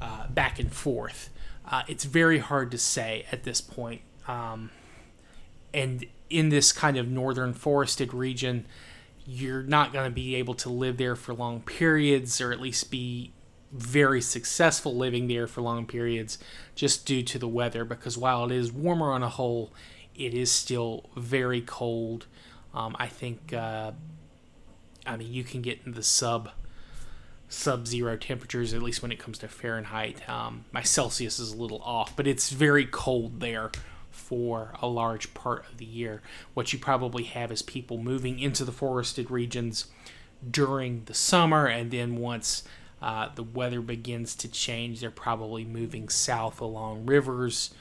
uh, 0.00 0.26
back 0.28 0.58
and 0.58 0.72
forth. 0.72 1.30
Uh, 1.66 1.82
it's 1.88 2.04
very 2.04 2.38
hard 2.38 2.70
to 2.70 2.78
say 2.78 3.24
at 3.32 3.44
this 3.44 3.60
point. 3.60 4.02
Um, 4.26 4.70
and 5.72 6.06
in 6.28 6.50
this 6.50 6.72
kind 6.72 6.96
of 6.96 7.08
northern 7.08 7.54
forested 7.54 8.12
region, 8.12 8.66
you're 9.30 9.62
not 9.62 9.92
going 9.92 10.06
to 10.06 10.14
be 10.14 10.36
able 10.36 10.54
to 10.54 10.70
live 10.70 10.96
there 10.96 11.14
for 11.14 11.34
long 11.34 11.60
periods, 11.60 12.40
or 12.40 12.50
at 12.50 12.60
least 12.60 12.90
be 12.90 13.30
very 13.70 14.22
successful 14.22 14.96
living 14.96 15.28
there 15.28 15.46
for 15.46 15.60
long 15.60 15.84
periods, 15.84 16.38
just 16.74 17.04
due 17.04 17.22
to 17.22 17.38
the 17.38 17.46
weather. 17.46 17.84
Because 17.84 18.16
while 18.16 18.46
it 18.46 18.52
is 18.52 18.72
warmer 18.72 19.12
on 19.12 19.22
a 19.22 19.28
whole, 19.28 19.70
it 20.14 20.32
is 20.32 20.50
still 20.50 21.10
very 21.14 21.60
cold. 21.60 22.26
Um, 22.72 22.96
I 22.98 23.06
think, 23.06 23.52
uh, 23.52 23.92
I 25.06 25.18
mean, 25.18 25.30
you 25.30 25.44
can 25.44 25.60
get 25.60 25.80
in 25.84 25.92
the 25.92 26.02
sub 26.02 26.50
sub-zero 27.50 28.14
temperatures 28.14 28.74
at 28.74 28.82
least 28.82 29.00
when 29.00 29.10
it 29.10 29.18
comes 29.18 29.38
to 29.38 29.48
fahrenheit 29.48 30.28
um, 30.28 30.66
my 30.70 30.82
celsius 30.82 31.38
is 31.38 31.50
a 31.50 31.56
little 31.56 31.80
off 31.80 32.14
but 32.14 32.26
it's 32.26 32.50
very 32.50 32.84
cold 32.84 33.40
there 33.40 33.70
for 34.18 34.74
a 34.80 34.86
large 34.86 35.32
part 35.34 35.64
of 35.70 35.78
the 35.78 35.84
year 35.84 36.20
what 36.54 36.72
you 36.72 36.78
probably 36.78 37.24
have 37.24 37.50
is 37.52 37.62
people 37.62 37.98
moving 37.98 38.38
into 38.38 38.64
the 38.64 38.72
forested 38.72 39.30
regions 39.30 39.86
during 40.50 41.02
the 41.04 41.14
summer 41.14 41.66
and 41.66 41.90
then 41.90 42.16
once 42.16 42.62
uh, 43.00 43.28
the 43.36 43.42
weather 43.42 43.80
begins 43.80 44.34
to 44.34 44.48
change 44.48 45.00
they're 45.00 45.10
probably 45.10 45.64
moving 45.64 46.08
south 46.08 46.60
along 46.60 47.06
rivers 47.06 47.72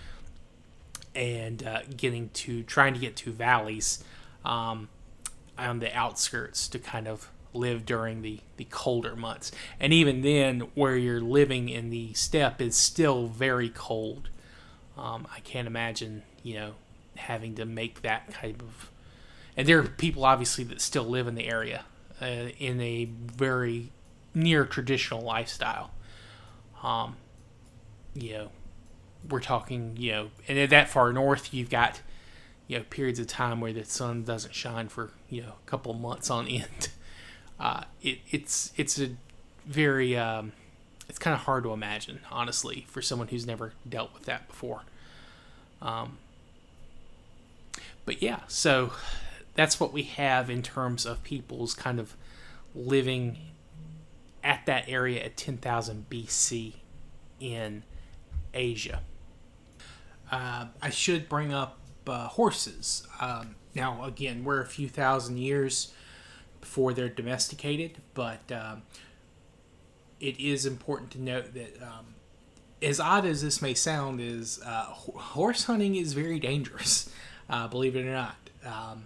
and 1.15 1.65
uh, 1.65 1.81
getting 1.95 2.29
to 2.29 2.63
trying 2.63 2.93
to 2.93 2.99
get 2.99 3.15
to 3.15 3.31
valleys 3.31 4.03
um, 4.45 4.87
on 5.57 5.79
the 5.79 5.93
outskirts 5.95 6.67
to 6.67 6.79
kind 6.79 7.07
of 7.07 7.29
live 7.53 7.85
during 7.85 8.21
the, 8.21 8.39
the 8.57 8.65
colder 8.65 9.15
months. 9.15 9.51
And 9.79 9.91
even 9.91 10.21
then, 10.21 10.61
where 10.75 10.95
you're 10.95 11.21
living 11.21 11.69
in 11.69 11.89
the 11.89 12.13
steppe 12.13 12.61
is 12.61 12.75
still 12.75 13.27
very 13.27 13.69
cold. 13.69 14.29
Um, 14.97 15.27
I 15.33 15.39
can't 15.41 15.67
imagine, 15.67 16.23
you 16.43 16.55
know, 16.55 16.73
having 17.15 17.55
to 17.55 17.65
make 17.65 18.01
that 18.01 18.31
kind 18.33 18.61
of. 18.61 18.91
And 19.55 19.67
there 19.67 19.79
are 19.79 19.83
people, 19.83 20.25
obviously, 20.25 20.63
that 20.65 20.81
still 20.81 21.03
live 21.03 21.27
in 21.27 21.35
the 21.35 21.47
area 21.47 21.85
uh, 22.21 22.49
in 22.59 22.79
a 22.81 23.05
very 23.05 23.91
near 24.33 24.65
traditional 24.65 25.21
lifestyle. 25.21 25.91
Um, 26.83 27.15
you 28.13 28.33
know, 28.33 28.51
we're 29.27 29.39
talking, 29.39 29.95
you 29.97 30.11
know, 30.11 30.29
and 30.47 30.57
at 30.59 30.69
that 30.69 30.89
far 30.89 31.11
north, 31.11 31.53
you've 31.53 31.69
got, 31.69 32.01
you 32.67 32.77
know, 32.77 32.85
periods 32.89 33.19
of 33.19 33.27
time 33.27 33.61
where 33.61 33.73
the 33.73 33.83
sun 33.85 34.23
doesn't 34.23 34.53
shine 34.53 34.89
for, 34.89 35.11
you 35.29 35.41
know, 35.41 35.53
a 35.65 35.69
couple 35.69 35.93
months 35.93 36.29
on 36.29 36.47
end 36.47 36.89
uh, 37.59 37.83
it, 38.01 38.19
it's 38.29 38.71
it's 38.77 38.99
a 38.99 39.09
very 39.65 40.15
um, 40.15 40.53
it's 41.09 41.19
kind 41.19 41.33
of 41.33 41.41
hard 41.41 41.63
to 41.63 41.71
imagine, 41.71 42.19
honestly, 42.31 42.85
for 42.89 43.01
someone 43.01 43.29
who's 43.29 43.45
never 43.45 43.73
dealt 43.87 44.13
with 44.13 44.23
that 44.23 44.47
before. 44.47 44.81
Um, 45.81 46.17
but 48.05 48.21
yeah, 48.21 48.41
so 48.47 48.93
that's 49.55 49.79
what 49.79 49.93
we 49.93 50.03
have 50.03 50.49
in 50.49 50.61
terms 50.61 51.05
of 51.05 51.23
people's 51.23 51.73
kind 51.73 51.99
of 51.99 52.15
living 52.75 53.37
at 54.43 54.65
that 54.65 54.85
area 54.87 55.23
at 55.23 55.35
10,000 55.35 56.05
BC 56.09 56.75
in 57.39 57.83
Asia. 58.53 59.01
Uh, 60.31 60.67
I 60.81 60.89
should 60.89 61.29
bring 61.29 61.53
up 61.53 61.77
uh, 62.05 62.27
horses. 62.27 63.07
Um, 63.19 63.55
now, 63.75 64.03
again, 64.03 64.43
we're 64.43 64.61
a 64.61 64.65
few 64.65 64.87
thousand 64.87 65.37
years 65.37 65.91
before 66.61 66.93
they're 66.93 67.09
domesticated, 67.09 67.97
but 68.13 68.51
um, 68.51 68.83
it 70.19 70.39
is 70.39 70.65
important 70.65 71.11
to 71.11 71.21
note 71.21 71.53
that, 71.53 71.81
um, 71.81 72.15
as 72.81 72.99
odd 72.99 73.25
as 73.25 73.41
this 73.41 73.61
may 73.61 73.73
sound, 73.73 74.21
is 74.21 74.59
uh, 74.65 74.85
horse 74.85 75.65
hunting 75.65 75.95
is 75.95 76.13
very 76.13 76.39
dangerous. 76.39 77.09
Uh, 77.49 77.65
believe 77.65 77.95
it 77.95 78.05
or 78.05 78.11
not. 78.11 78.35
Um, 78.65 79.05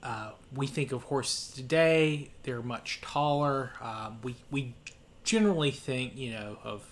uh, 0.00 0.30
we 0.54 0.68
think 0.68 0.92
of 0.92 1.02
horses 1.02 1.50
today; 1.52 2.30
they're 2.44 2.62
much 2.62 3.00
taller. 3.00 3.72
Um, 3.82 4.20
we 4.22 4.36
we 4.48 4.74
generally 5.24 5.70
think, 5.70 6.16
you 6.16 6.30
know, 6.30 6.56
of 6.64 6.88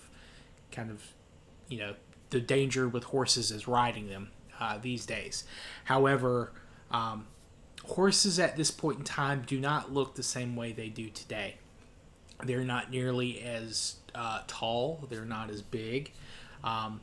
kind 0.71 0.91
of, 0.91 1.01
you 1.69 1.79
know, 1.79 1.95
the 2.29 2.39
danger 2.39 2.87
with 2.87 3.05
horses 3.05 3.49
is 3.49 3.67
riding 3.67 4.09
them 4.09 4.29
uh, 4.59 4.77
these 4.77 5.05
days. 5.05 5.43
However, 5.85 6.51
um, 6.91 7.27
horses 7.85 8.39
at 8.39 8.55
this 8.55 8.69
point 8.69 8.99
in 8.99 9.03
time 9.03 9.43
do 9.45 9.59
not 9.59 9.91
look 9.91 10.15
the 10.15 10.23
same 10.23 10.55
way 10.55 10.71
they 10.71 10.89
do 10.89 11.09
today. 11.09 11.55
They're 12.43 12.63
not 12.63 12.91
nearly 12.91 13.41
as 13.41 13.95
uh, 14.13 14.41
tall, 14.47 15.05
they're 15.09 15.25
not 15.25 15.49
as 15.49 15.61
big. 15.61 16.11
Um, 16.63 17.01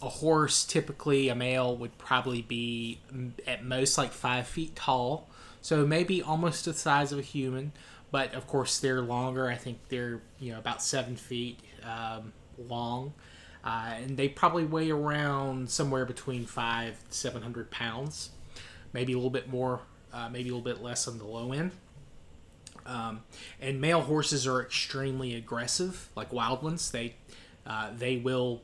a 0.00 0.08
horse, 0.08 0.64
typically 0.64 1.28
a 1.28 1.34
male, 1.34 1.76
would 1.76 1.96
probably 1.98 2.42
be 2.42 2.98
at 3.46 3.64
most 3.64 3.96
like 3.98 4.12
five 4.12 4.46
feet 4.46 4.74
tall, 4.74 5.28
so 5.60 5.86
maybe 5.86 6.22
almost 6.22 6.64
the 6.64 6.74
size 6.74 7.12
of 7.12 7.18
a 7.18 7.22
human. 7.22 7.72
But 8.10 8.34
of 8.34 8.46
course, 8.46 8.78
they're 8.78 9.00
longer. 9.00 9.48
I 9.48 9.54
think 9.54 9.78
they're 9.88 10.20
you 10.38 10.52
know 10.52 10.58
about 10.58 10.82
seven 10.82 11.16
feet 11.16 11.60
um, 11.84 12.32
long, 12.58 13.14
uh, 13.64 13.94
and 13.96 14.16
they 14.16 14.28
probably 14.28 14.64
weigh 14.64 14.90
around 14.90 15.70
somewhere 15.70 16.04
between 16.04 16.44
five 16.46 16.98
seven 17.08 17.42
hundred 17.42 17.70
pounds, 17.70 18.30
maybe 18.92 19.12
a 19.12 19.16
little 19.16 19.30
bit 19.30 19.48
more 19.48 19.80
uh, 20.12 20.28
maybe 20.28 20.50
a 20.50 20.52
little 20.52 20.64
bit 20.64 20.82
less 20.82 21.08
on 21.08 21.18
the 21.18 21.24
low 21.24 21.52
end. 21.52 21.70
Um, 22.86 23.22
and 23.60 23.80
male 23.80 24.02
horses 24.02 24.46
are 24.46 24.60
extremely 24.60 25.34
aggressive, 25.34 26.08
like 26.16 26.32
wild 26.32 26.62
ones. 26.62 26.90
They 26.90 27.14
uh, 27.66 27.90
they 27.96 28.16
will 28.16 28.62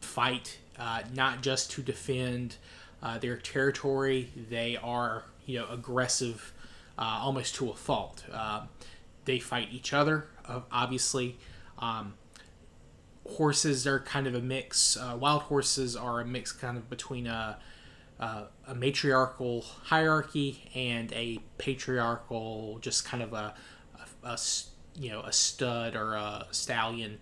fight 0.00 0.58
uh, 0.78 1.02
not 1.14 1.42
just 1.42 1.70
to 1.72 1.82
defend 1.82 2.56
uh, 3.02 3.18
their 3.18 3.36
territory. 3.36 4.30
They 4.50 4.76
are 4.76 5.24
you 5.46 5.60
know 5.60 5.66
aggressive 5.70 6.52
uh, 6.98 7.20
almost 7.22 7.54
to 7.56 7.70
a 7.70 7.74
fault. 7.74 8.24
Um, 8.32 8.68
they 9.24 9.38
fight 9.38 9.68
each 9.72 9.92
other, 9.92 10.26
uh, 10.46 10.60
obviously. 10.70 11.38
Um, 11.78 12.14
horses 13.26 13.86
are 13.86 14.00
kind 14.00 14.26
of 14.26 14.34
a 14.34 14.40
mix. 14.40 14.96
Uh, 14.96 15.16
wild 15.18 15.42
horses 15.42 15.96
are 15.96 16.20
a 16.20 16.24
mix 16.24 16.52
kind 16.52 16.76
of 16.76 16.90
between 16.90 17.26
a, 17.26 17.58
a, 18.18 18.44
a 18.66 18.74
matriarchal 18.74 19.62
hierarchy 19.84 20.70
and 20.74 21.12
a 21.12 21.40
patriarchal, 21.58 22.78
just 22.80 23.04
kind 23.04 23.22
of 23.22 23.32
a, 23.32 23.54
a, 24.22 24.28
a 24.28 24.38
you 24.96 25.10
know 25.10 25.20
a 25.22 25.32
stud 25.32 25.96
or 25.96 26.14
a 26.14 26.46
stallion, 26.50 27.18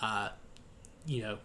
uh, 0.00 0.28
you 1.06 1.22
know 1.22 1.38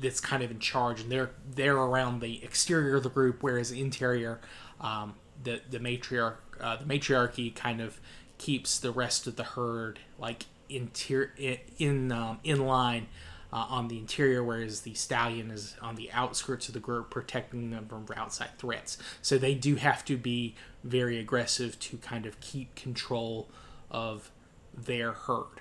that's 0.00 0.20
kind 0.20 0.42
of 0.42 0.50
in 0.50 0.58
charge, 0.58 1.00
and 1.00 1.10
they're 1.10 1.30
they're 1.54 1.76
around 1.76 2.20
the 2.20 2.42
exterior 2.42 2.96
of 2.96 3.02
the 3.02 3.10
group, 3.10 3.42
whereas 3.42 3.70
interior, 3.70 4.40
um, 4.80 5.14
the 5.42 5.60
the 5.70 5.78
matriarch 5.78 6.36
uh, 6.60 6.76
the 6.76 6.84
matriarchy 6.84 7.50
kind 7.50 7.80
of 7.80 8.00
keeps 8.38 8.78
the 8.78 8.90
rest 8.90 9.26
of 9.26 9.36
the 9.36 9.44
herd 9.44 9.98
like 10.18 10.46
interior 10.68 11.32
in 11.36 11.58
in, 11.78 12.12
um, 12.12 12.38
in 12.44 12.66
line 12.66 13.06
uh, 13.52 13.66
on 13.68 13.88
the 13.88 13.98
interior, 13.98 14.42
whereas 14.42 14.80
the 14.82 14.94
stallion 14.94 15.50
is 15.50 15.76
on 15.80 15.94
the 15.96 16.10
outskirts 16.12 16.68
of 16.68 16.74
the 16.74 16.80
group, 16.80 17.10
protecting 17.10 17.70
them 17.70 17.86
from 17.86 18.06
outside 18.16 18.50
threats. 18.58 18.98
So 19.22 19.38
they 19.38 19.54
do 19.54 19.76
have 19.76 20.04
to 20.06 20.16
be 20.16 20.54
very 20.84 21.18
aggressive 21.18 21.78
to 21.80 21.96
kind 21.98 22.26
of 22.26 22.40
keep 22.40 22.74
control 22.74 23.48
of 23.90 24.30
their 24.74 25.12
herd. 25.12 25.60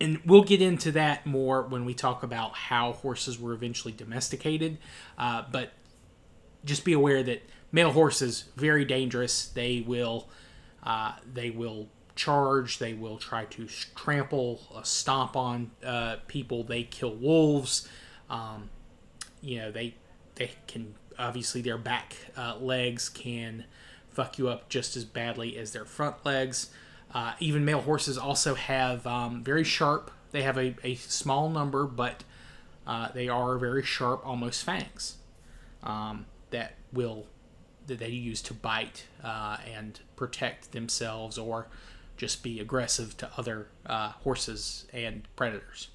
And 0.00 0.20
we'll 0.26 0.44
get 0.44 0.60
into 0.60 0.92
that 0.92 1.26
more 1.26 1.62
when 1.62 1.84
we 1.84 1.94
talk 1.94 2.22
about 2.22 2.54
how 2.54 2.92
horses 2.92 3.40
were 3.40 3.52
eventually 3.52 3.92
domesticated. 3.92 4.78
Uh, 5.16 5.44
but 5.50 5.72
just 6.64 6.84
be 6.84 6.92
aware 6.92 7.22
that 7.22 7.42
male 7.72 7.92
horses 7.92 8.44
very 8.56 8.84
dangerous. 8.84 9.46
They 9.48 9.82
will 9.86 10.28
uh, 10.82 11.12
they 11.32 11.50
will 11.50 11.88
charge. 12.16 12.78
They 12.78 12.94
will 12.94 13.18
try 13.18 13.44
to 13.44 13.68
trample, 13.94 14.60
uh, 14.74 14.82
stomp 14.82 15.36
on 15.36 15.70
uh, 15.84 16.16
people. 16.26 16.64
They 16.64 16.82
kill 16.82 17.14
wolves. 17.14 17.88
Um, 18.28 18.70
you 19.40 19.58
know, 19.58 19.70
they 19.70 19.94
they 20.34 20.52
can 20.66 20.94
obviously 21.18 21.62
their 21.62 21.78
back 21.78 22.16
uh, 22.36 22.56
legs 22.58 23.08
can 23.08 23.64
fuck 24.10 24.38
you 24.38 24.48
up 24.48 24.68
just 24.68 24.96
as 24.96 25.04
badly 25.04 25.56
as 25.56 25.72
their 25.72 25.84
front 25.84 26.24
legs. 26.24 26.70
Uh, 27.14 27.34
even 27.38 27.64
male 27.64 27.80
horses 27.80 28.18
also 28.18 28.54
have 28.54 29.06
um, 29.06 29.44
very 29.44 29.64
sharp. 29.64 30.10
They 30.32 30.42
have 30.42 30.58
a, 30.58 30.74
a 30.82 30.96
small 30.96 31.48
number, 31.48 31.86
but 31.86 32.24
uh, 32.86 33.08
they 33.12 33.28
are 33.28 33.56
very 33.58 33.82
sharp, 33.82 34.26
almost 34.26 34.64
fangs 34.64 35.16
um, 35.82 36.26
that 36.50 36.74
will 36.92 37.26
that 37.86 38.00
they 38.00 38.08
use 38.08 38.42
to 38.42 38.52
bite 38.52 39.06
uh, 39.22 39.58
and 39.72 40.00
protect 40.16 40.72
themselves 40.72 41.38
or 41.38 41.68
just 42.16 42.42
be 42.42 42.60
aggressive 42.60 43.16
to 43.18 43.30
other 43.36 43.68
uh, 43.84 44.10
horses 44.10 44.86
and 44.92 45.22
predators. 45.36 45.88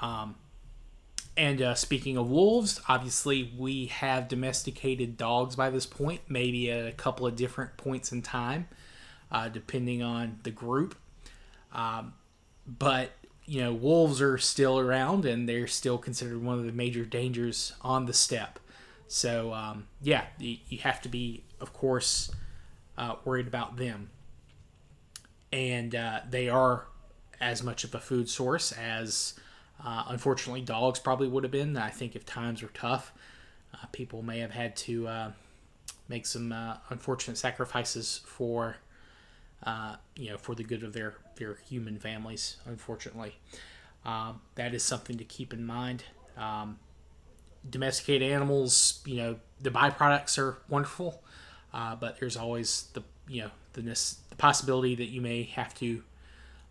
Um, 0.00 0.36
and 1.36 1.62
uh, 1.62 1.74
speaking 1.74 2.16
of 2.16 2.28
wolves, 2.28 2.80
obviously 2.88 3.52
we 3.56 3.86
have 3.86 4.28
domesticated 4.28 5.16
dogs 5.16 5.56
by 5.56 5.70
this 5.70 5.86
point, 5.86 6.22
maybe 6.28 6.70
at 6.70 6.86
a 6.86 6.92
couple 6.92 7.26
of 7.26 7.36
different 7.36 7.76
points 7.76 8.10
in 8.12 8.22
time, 8.22 8.68
uh, 9.30 9.48
depending 9.48 10.02
on 10.02 10.40
the 10.42 10.50
group. 10.50 10.96
Um, 11.72 12.14
but 12.66 13.12
you 13.46 13.62
know, 13.62 13.72
wolves 13.72 14.20
are 14.20 14.36
still 14.36 14.78
around, 14.78 15.24
and 15.24 15.48
they're 15.48 15.66
still 15.66 15.96
considered 15.96 16.42
one 16.42 16.58
of 16.58 16.66
the 16.66 16.72
major 16.72 17.04
dangers 17.04 17.72
on 17.80 18.04
the 18.04 18.12
steppe. 18.12 18.58
So 19.06 19.54
um, 19.54 19.86
yeah, 20.02 20.24
you, 20.38 20.58
you, 20.68 20.78
have 20.80 21.00
to 21.02 21.08
be, 21.08 21.44
of 21.60 21.72
course, 21.72 22.30
uh, 22.98 23.14
worried 23.24 23.46
about 23.46 23.76
them 23.76 24.10
and 25.52 25.94
uh, 25.94 26.20
they 26.28 26.48
are 26.48 26.86
as 27.40 27.62
much 27.62 27.84
of 27.84 27.94
a 27.94 28.00
food 28.00 28.28
source 28.28 28.72
as 28.72 29.34
uh, 29.84 30.04
unfortunately 30.08 30.60
dogs 30.60 30.98
probably 30.98 31.28
would 31.28 31.44
have 31.44 31.52
been. 31.52 31.76
I 31.76 31.90
think 31.90 32.16
if 32.16 32.26
times 32.26 32.62
were 32.62 32.70
tough, 32.74 33.12
uh, 33.72 33.86
people 33.92 34.22
may 34.22 34.40
have 34.40 34.50
had 34.50 34.76
to 34.76 35.08
uh, 35.08 35.32
make 36.08 36.26
some 36.26 36.52
uh, 36.52 36.76
unfortunate 36.90 37.38
sacrifices 37.38 38.20
for 38.24 38.76
uh, 39.64 39.96
you 40.16 40.30
know 40.30 40.38
for 40.38 40.54
the 40.54 40.64
good 40.64 40.82
of 40.82 40.92
their 40.92 41.14
their 41.36 41.58
human 41.68 41.98
families. 41.98 42.56
Unfortunately, 42.66 43.36
um, 44.04 44.40
that 44.56 44.74
is 44.74 44.82
something 44.82 45.16
to 45.18 45.24
keep 45.24 45.52
in 45.52 45.64
mind. 45.64 46.04
Um, 46.36 46.78
domesticated 47.68 48.30
animals, 48.30 49.00
you 49.04 49.16
know, 49.16 49.36
the 49.60 49.70
byproducts 49.70 50.38
are 50.38 50.58
wonderful, 50.68 51.22
but 51.72 52.18
there's 52.18 52.36
always 52.36 52.88
the 52.94 53.02
you 53.28 53.42
know 53.42 53.50
the, 53.74 53.82
possibility 54.38 54.94
that 54.94 55.08
you 55.08 55.20
may 55.20 55.42
have 55.42 55.74
to 55.76 56.02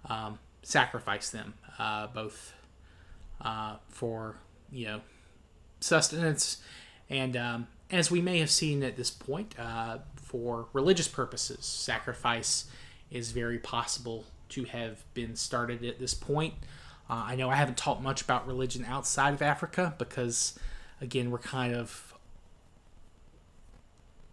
um, 0.09 0.39
sacrifice 0.63 1.29
them, 1.29 1.53
uh, 1.77 2.07
both 2.07 2.53
uh, 3.41 3.75
for 3.89 4.35
you 4.71 4.85
know 4.85 5.01
sustenance 5.79 6.57
and 7.09 7.37
um, 7.37 7.67
as 7.91 8.11
we 8.11 8.21
may 8.21 8.39
have 8.39 8.49
seen 8.49 8.83
at 8.83 8.97
this 8.97 9.09
point 9.09 9.55
uh, 9.57 9.99
for 10.15 10.67
religious 10.73 11.07
purposes, 11.07 11.65
sacrifice 11.65 12.65
is 13.11 13.31
very 13.31 13.57
possible 13.57 14.25
to 14.49 14.65
have 14.65 15.03
been 15.13 15.35
started 15.35 15.83
at 15.83 15.99
this 15.99 16.13
point. 16.13 16.53
Uh, 17.09 17.23
I 17.27 17.35
know 17.35 17.49
I 17.49 17.55
haven't 17.55 17.77
talked 17.77 18.01
much 18.01 18.21
about 18.21 18.45
religion 18.45 18.83
outside 18.85 19.33
of 19.33 19.41
Africa 19.41 19.95
because, 19.97 20.59
again, 20.99 21.31
we're 21.31 21.37
kind 21.37 21.73
of 21.73 22.06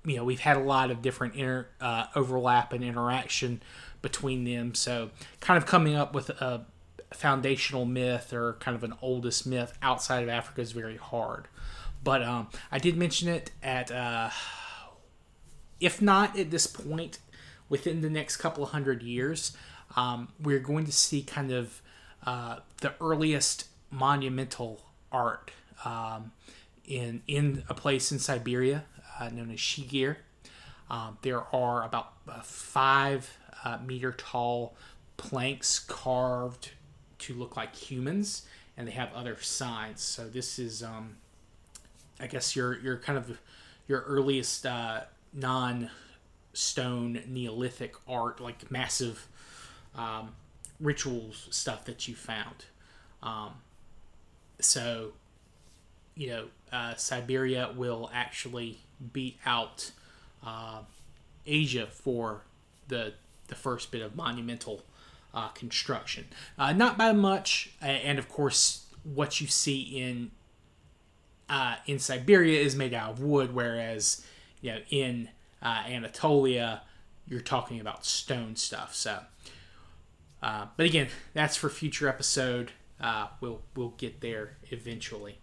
you 0.05 0.17
know 0.17 0.25
we've 0.25 0.41
had 0.41 0.57
a 0.57 0.61
lot 0.61 0.91
of 0.91 1.03
different 1.03 1.35
inter, 1.35 1.67
uh, 1.81 2.07
overlap 2.15 2.73
and 2.73 2.85
interaction 2.85 3.63
between 4.03 4.45
them. 4.45 4.75
So 4.75 5.11
kind 5.41 5.57
of 5.57 5.67
coming 5.67 5.95
up 5.95 6.15
with 6.15 6.31
a 6.31 6.67
foundational 7.13 7.85
myth 7.85 8.33
or 8.33 8.55
kind 8.55 8.77
of 8.77 8.85
an 8.85 8.95
oldest 9.01 9.47
myth 9.47 9.79
outside 9.81 10.23
of 10.23 10.29
africa 10.29 10.61
is 10.61 10.73
very 10.73 10.97
hard. 10.97 11.49
But 12.03 12.23
um, 12.23 12.49
i 12.71 12.79
did 12.79 12.97
mention 12.97 13.29
it 13.29 13.51
at 13.63 13.91
uh, 13.91 14.31
if 15.81 16.03
not 16.03 16.39
at 16.39 16.51
this 16.51 16.67
point 16.67 17.19
within 17.69 18.01
the 18.03 18.11
next 18.11 18.37
couple 18.37 18.65
of 18.65 18.71
hundred 18.71 19.03
years 19.03 19.57
um, 19.97 20.29
we're 20.41 20.61
going 20.61 20.85
to 20.87 20.93
see 20.93 21.23
kind 21.23 21.53
of 21.53 21.81
uh, 22.27 22.59
the 22.81 22.93
earliest 23.01 23.69
monumental 23.91 24.83
art 25.13 25.51
um, 25.85 26.33
in 26.85 27.23
in 27.27 27.65
a 27.69 27.75
place 27.75 28.11
in 28.13 28.19
Siberia 28.19 28.85
uh, 29.19 29.29
known 29.31 29.51
as 29.51 29.59
Shigir. 29.59 30.17
Um, 30.91 31.19
there 31.23 31.43
are 31.55 31.85
about 31.85 32.13
uh, 32.29 32.41
five 32.43 33.39
uh, 33.65 33.79
meter 33.85 34.13
tall 34.13 34.75
planks 35.17 35.79
carved 35.79 36.73
to 37.21 37.35
look 37.35 37.57
like 37.57 37.75
humans, 37.75 38.43
and 38.77 38.87
they 38.87 38.93
have 38.93 39.13
other 39.15 39.37
signs. 39.41 40.03
So 40.03 40.29
this 40.29 40.59
is, 40.59 40.83
um, 40.83 41.17
I 42.21 42.27
guess, 42.27 42.55
your 42.55 42.79
your 42.79 42.99
kind 42.99 43.17
of 43.17 43.39
your 43.89 44.01
earliest 44.03 44.67
uh, 44.67 45.03
non 45.33 45.91
stone 46.53 47.23
Neolithic 47.27 47.95
art, 48.09 48.41
like 48.41 48.71
massive 48.71 49.27
um, 49.95 50.35
rituals 50.81 51.49
stuff 51.51 51.85
that 51.85 52.09
you 52.09 52.15
found. 52.15 52.67
Um, 53.23 53.55
so, 54.61 55.13
you 56.15 56.29
know, 56.29 56.45
uh, 56.73 56.95
Siberia 56.95 57.73
will 57.75 58.11
actually 58.13 58.79
beat 59.13 59.39
out 59.45 59.91
uh, 60.45 60.81
Asia 61.47 61.87
for 61.87 62.43
the 62.89 63.15
the 63.49 63.55
first 63.55 63.91
bit 63.91 64.03
of 64.03 64.17
monumental 64.17 64.83
uh, 65.35 65.49
construction. 65.49 66.27
Uh, 66.59 66.73
not 66.73 66.97
by 66.97 67.13
much, 67.13 67.73
and 67.81 68.19
of 68.19 68.29
course, 68.29 68.87
what 69.03 69.41
you 69.41 69.47
see 69.47 69.81
in 69.81 70.31
uh, 71.49 71.77
in 71.87 71.99
Siberia 71.99 72.61
is 72.61 72.75
made 72.75 72.95
out 72.95 73.13
of 73.13 73.21
wood, 73.21 73.55
whereas 73.55 74.25
you 74.61 74.73
know 74.73 74.79
in 74.91 75.29
uh, 75.63 75.83
Anatolia 75.87 76.83
you're 77.27 77.41
talking 77.41 77.81
about 77.81 78.05
stone 78.05 78.55
stuff. 78.55 78.95
So, 78.95 79.21
uh, 80.43 80.67
but 80.77 80.87
again, 80.87 81.09
that's 81.33 81.57
for 81.57 81.71
future 81.71 82.09
episode. 82.09 82.73
we'll 83.41 83.63
we'll 83.75 83.95
get 83.97 84.21
there 84.21 84.57
eventually. 84.71 85.39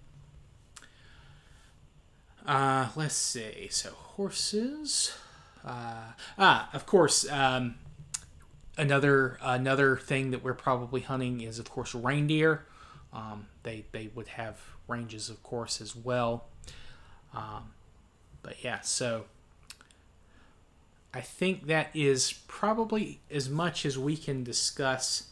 Uh, 2.46 2.90
let's 2.96 3.16
see. 3.16 3.68
So 3.70 3.92
horses. 3.92 5.14
Uh, 5.66 6.14
ah, 6.38 6.70
of 6.74 6.86
course. 6.86 7.30
Um, 7.30 7.76
another 8.78 9.38
another 9.42 9.98
thing 9.98 10.32
that 10.32 10.44
we're 10.44 10.54
probably 10.54 11.02
hunting 11.02 11.42
is 11.42 11.60
of 11.60 11.70
course 11.70 11.94
reindeer. 11.94 12.66
Um, 13.14 13.48
they 13.64 13.86
they 13.92 14.10
would 14.16 14.30
have 14.30 14.60
ranges, 14.88 15.30
of 15.30 15.42
course, 15.44 15.82
as 15.82 15.96
well. 15.96 16.46
Um, 17.34 17.72
but 18.42 18.64
yeah, 18.64 18.82
so 18.82 19.26
I 21.14 21.22
think 21.22 21.68
that 21.68 21.90
is 21.94 22.34
probably 22.48 23.20
as 23.30 23.50
much 23.50 23.86
as 23.86 23.98
we 23.98 24.18
can 24.18 24.44
discuss 24.44 25.28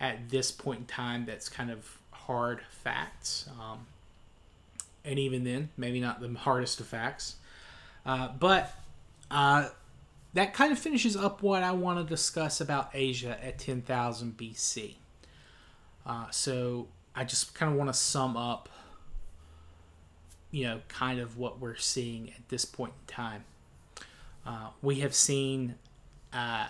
at 0.00 0.30
this 0.30 0.50
point 0.50 0.80
in 0.80 0.86
time. 0.86 1.26
That's 1.26 1.48
kind 1.48 1.70
of 1.70 1.98
hard 2.10 2.62
facts. 2.70 3.48
Um, 3.60 3.86
and 5.04 5.18
even 5.18 5.44
then, 5.44 5.70
maybe 5.76 6.00
not 6.00 6.20
the 6.20 6.32
hardest 6.34 6.80
of 6.80 6.86
facts. 6.86 7.36
Uh, 8.06 8.28
but 8.38 8.72
uh, 9.30 9.68
that 10.34 10.52
kind 10.52 10.72
of 10.72 10.78
finishes 10.78 11.16
up 11.16 11.42
what 11.42 11.62
I 11.62 11.72
want 11.72 11.98
to 11.98 12.04
discuss 12.04 12.60
about 12.60 12.90
Asia 12.94 13.38
at 13.42 13.58
10,000 13.58 14.36
BC. 14.36 14.94
Uh, 16.06 16.30
so 16.30 16.88
I 17.14 17.24
just 17.24 17.54
kind 17.54 17.70
of 17.70 17.78
want 17.78 17.88
to 17.88 17.94
sum 17.94 18.36
up, 18.36 18.68
you 20.50 20.64
know, 20.64 20.80
kind 20.88 21.20
of 21.20 21.38
what 21.38 21.60
we're 21.60 21.76
seeing 21.76 22.30
at 22.30 22.48
this 22.48 22.64
point 22.64 22.92
in 23.00 23.14
time. 23.14 23.44
Uh, 24.46 24.68
we 24.82 24.96
have 24.96 25.14
seen 25.14 25.76
uh, 26.32 26.66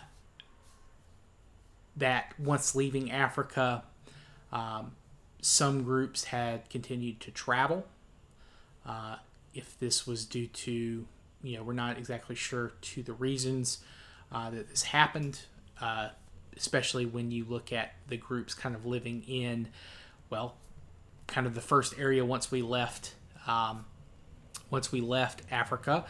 that 1.96 2.32
once 2.38 2.74
leaving 2.74 3.10
Africa, 3.10 3.82
um, 4.52 4.92
some 5.40 5.82
groups 5.82 6.24
had 6.24 6.68
continued 6.70 7.20
to 7.20 7.30
travel. 7.30 7.86
Uh, 8.86 9.16
if 9.54 9.78
this 9.78 10.06
was 10.06 10.24
due 10.24 10.46
to, 10.48 11.06
you 11.42 11.56
know, 11.56 11.62
we're 11.62 11.72
not 11.72 11.96
exactly 11.96 12.34
sure 12.34 12.72
to 12.80 13.02
the 13.02 13.12
reasons 13.12 13.78
uh, 14.32 14.50
that 14.50 14.68
this 14.68 14.82
happened, 14.82 15.40
uh, 15.80 16.08
especially 16.56 17.06
when 17.06 17.30
you 17.30 17.44
look 17.44 17.72
at 17.72 17.94
the 18.08 18.16
groups 18.16 18.54
kind 18.54 18.74
of 18.74 18.84
living 18.84 19.22
in, 19.26 19.68
well, 20.30 20.56
kind 21.26 21.46
of 21.46 21.54
the 21.54 21.60
first 21.60 21.98
area 21.98 22.24
once 22.24 22.50
we 22.50 22.62
left, 22.62 23.14
um, 23.46 23.84
once 24.70 24.90
we 24.92 25.00
left 25.00 25.42
Africa, 25.50 26.04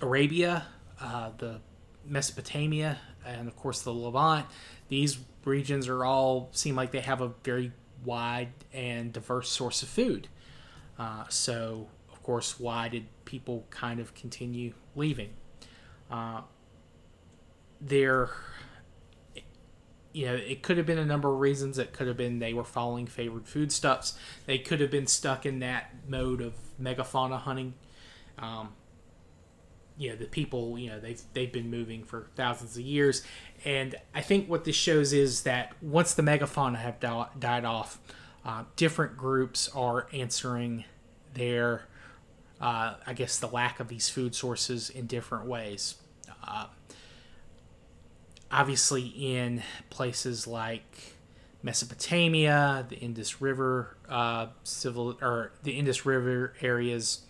Arabia, 0.00 0.66
uh, 1.00 1.30
the 1.38 1.60
Mesopotamia, 2.06 2.98
and 3.24 3.48
of 3.48 3.56
course 3.56 3.82
the 3.82 3.92
Levant. 3.92 4.46
These 4.88 5.18
regions 5.44 5.88
are 5.88 6.04
all 6.04 6.48
seem 6.52 6.76
like 6.76 6.92
they 6.92 7.00
have 7.00 7.20
a 7.20 7.28
very 7.42 7.72
wide 8.04 8.50
and 8.72 9.12
diverse 9.12 9.48
source 9.48 9.82
of 9.82 9.88
food. 9.88 10.28
Uh, 11.02 11.24
so, 11.28 11.88
of 12.12 12.22
course, 12.22 12.60
why 12.60 12.86
did 12.86 13.06
people 13.24 13.66
kind 13.70 13.98
of 13.98 14.14
continue 14.14 14.72
leaving? 14.94 15.30
Uh, 16.08 16.42
there, 17.80 18.30
you 20.12 20.26
know, 20.26 20.34
it 20.34 20.62
could 20.62 20.76
have 20.76 20.86
been 20.86 20.98
a 20.98 21.04
number 21.04 21.28
of 21.28 21.40
reasons. 21.40 21.76
It 21.76 21.92
could 21.92 22.06
have 22.06 22.16
been 22.16 22.38
they 22.38 22.54
were 22.54 22.62
following 22.62 23.08
favored 23.08 23.48
foodstuffs. 23.48 24.16
They 24.46 24.58
could 24.58 24.78
have 24.78 24.92
been 24.92 25.08
stuck 25.08 25.44
in 25.44 25.58
that 25.58 25.92
mode 26.06 26.40
of 26.40 26.54
megafauna 26.80 27.40
hunting. 27.40 27.74
Um, 28.38 28.68
you 29.98 30.10
know 30.10 30.16
the 30.16 30.26
people 30.26 30.78
you 30.78 30.88
know 30.88 31.00
they've 31.00 31.20
they've 31.34 31.52
been 31.52 31.68
moving 31.68 32.02
for 32.02 32.30
thousands 32.34 32.76
of 32.78 32.82
years 32.82 33.22
and 33.66 33.94
i 34.14 34.22
think 34.22 34.48
what 34.48 34.64
this 34.64 34.74
shows 34.74 35.12
is 35.12 35.42
that 35.42 35.74
once 35.82 36.14
the 36.14 36.22
megafauna 36.22 36.76
have 36.76 36.98
di- 36.98 37.28
died 37.38 37.66
off 37.66 37.98
uh, 38.44 38.64
different 38.74 39.18
groups 39.18 39.68
are 39.74 40.08
answering 40.14 40.84
their 41.34 41.86
uh, 42.60 42.94
i 43.06 43.12
guess 43.12 43.38
the 43.38 43.48
lack 43.48 43.80
of 43.80 43.88
these 43.88 44.08
food 44.08 44.34
sources 44.34 44.90
in 44.90 45.06
different 45.06 45.46
ways 45.46 45.96
uh, 46.46 46.66
obviously 48.50 49.06
in 49.06 49.62
places 49.90 50.46
like 50.46 51.16
mesopotamia 51.62 52.84
the 52.88 52.96
indus 52.96 53.40
river 53.40 53.96
uh, 54.08 54.46
civil 54.64 55.16
or 55.22 55.52
the 55.62 55.72
indus 55.72 56.04
river 56.04 56.54
areas 56.60 57.22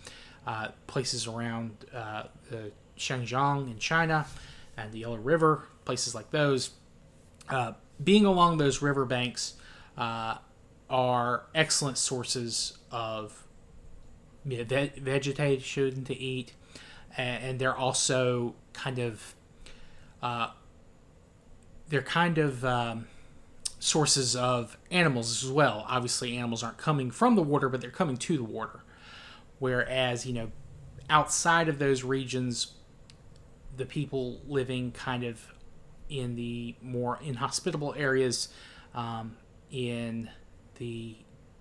uh, 0.45 0.69
places 0.89 1.29
around 1.29 1.71
uh, 1.95 2.25
the 2.51 2.73
Xinjiang 2.99 3.71
in 3.71 3.79
China 3.79 4.27
and 4.77 4.91
the 4.93 4.99
Yellow 4.99 5.19
River, 5.19 5.63
places 5.85 6.17
like 6.17 6.33
those. 6.33 6.71
Uh, 7.49 7.75
being 8.03 8.25
along 8.25 8.59
those 8.59 8.83
riverbanks 8.83 9.55
are 9.97 11.47
excellent 11.55 11.97
sources 11.97 12.77
of 12.91 13.45
you 14.45 14.59
know, 14.59 14.65
ve- 14.65 14.93
vegetation 14.97 16.05
to 16.05 16.19
eat, 16.19 16.53
and, 17.17 17.45
and, 17.45 17.59
they're 17.59 17.77
also 17.77 18.55
kind 18.73 18.99
of 18.99 19.35
uh, 20.23 20.49
they're 21.89 22.03
kind 22.03 22.39
of 22.39 22.65
um, 22.65 23.07
sources 23.79 24.35
of 24.35 24.79
animals 24.91 25.45
as 25.45 25.51
well. 25.51 25.85
Obviously, 25.89 26.37
animals 26.37 26.63
aren't 26.63 26.79
coming 26.79 27.11
from 27.11 27.35
the 27.35 27.43
water, 27.43 27.69
but 27.69 27.81
they're 27.81 27.91
coming 27.91 28.17
to 28.17 28.37
the 28.37 28.45
water. 28.45 28.83
Whereas, 29.59 30.27
you 30.27 30.33
know, 30.33 30.51
outside 31.11 31.69
of 31.69 31.79
those 31.79 32.03
regions, 32.03 32.73
the 33.77 33.87
people 33.87 34.41
living 34.47 34.93
kind 34.93 35.25
of 35.25 35.53
in 36.09 36.37
the 36.37 36.75
more 36.83 37.19
inhospitable 37.23 37.95
areas, 37.97 38.49
um, 38.95 39.37
in 39.71 40.31
the 40.77 41.17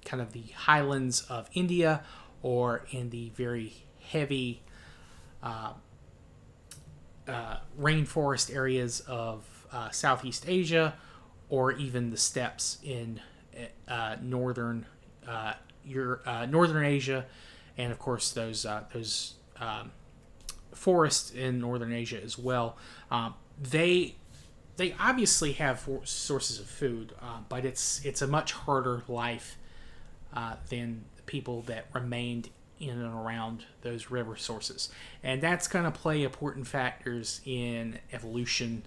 kind 0.06 0.22
of 0.22 0.34
the 0.34 0.44
highlands 0.56 1.22
of 1.30 1.50
India 1.54 2.04
or 2.44 2.86
in 2.92 3.10
the 3.10 3.30
very 3.30 3.74
heavy 4.10 4.62
uh, 5.44 5.74
uh, 7.28 7.58
rainforest 7.80 8.54
areas 8.54 9.02
of 9.02 9.46
uh, 9.72 9.90
Southeast 9.90 10.46
Asia 10.48 10.96
or 11.50 11.72
even 11.74 12.10
the 12.10 12.18
steppes 12.18 12.78
in 12.84 13.22
uh, 13.88 14.16
northern 14.22 14.86
Europe, 15.84 16.24
uh, 16.26 16.46
northern 16.46 16.86
Asia 16.86 17.26
and 17.78 17.92
of 17.92 18.00
course 18.00 18.32
those 18.32 18.66
those 18.94 19.36
um, 19.60 19.92
forests 20.74 21.32
in 21.32 21.60
northern 21.60 21.94
Asia 21.94 22.22
as 22.22 22.38
well. 22.38 22.78
Um, 23.10 23.36
they 23.60 24.16
they 24.78 24.96
obviously 25.00 25.54
have 25.54 25.88
sources 26.04 26.60
of 26.60 26.66
food, 26.66 27.14
uh, 27.22 27.40
but 27.48 27.66
it's 27.66 28.04
it's 28.04 28.22
a 28.22 28.28
much 28.28 28.52
harder 28.54 29.04
life 29.08 29.58
uh, 30.34 30.56
than 30.70 31.06
people 31.32 31.62
that 31.62 31.86
remained 31.94 32.50
in 32.78 32.90
and 32.90 33.14
around 33.14 33.64
those 33.84 34.12
river 34.12 34.36
sources, 34.36 34.90
and 35.24 35.42
that's 35.42 35.68
going 35.68 35.86
to 35.86 35.92
play 35.92 36.24
important 36.24 36.68
factors 36.68 37.40
in 37.46 37.98
evolution, 38.12 38.84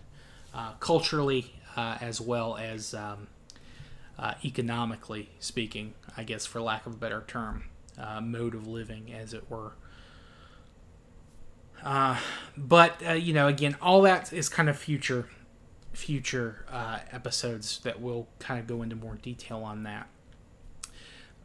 uh, 0.52 0.72
culturally 0.74 1.54
uh, 1.74 1.96
as 2.02 2.20
well 2.20 2.56
as 2.56 2.92
um, 2.92 3.28
uh, 4.18 4.34
economically 4.44 5.30
speaking, 5.40 5.94
I 6.16 6.24
guess, 6.24 6.44
for 6.44 6.60
lack 6.60 6.84
of 6.86 6.92
a 6.92 6.96
better 6.96 7.24
term 7.26 7.64
uh, 7.98 8.20
mode 8.20 8.54
of 8.54 8.66
living, 8.66 9.12
as 9.12 9.32
it 9.32 9.48
were. 9.48 9.72
Uh, 11.82 12.18
but 12.56 13.00
uh, 13.08 13.12
you 13.12 13.32
know, 13.32 13.48
again, 13.48 13.76
all 13.80 14.02
that 14.02 14.32
is 14.32 14.50
kind 14.50 14.68
of 14.68 14.76
future, 14.78 15.28
future 15.92 16.66
episodes 17.10 17.78
that 17.80 18.02
will 18.02 18.28
kind 18.38 18.60
of 18.60 18.66
go 18.66 18.82
into 18.82 18.96
more 18.96 19.14
detail 19.14 19.62
on 19.62 19.82
that. 19.84 20.08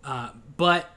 Uh, 0.03 0.29
but 0.57 0.89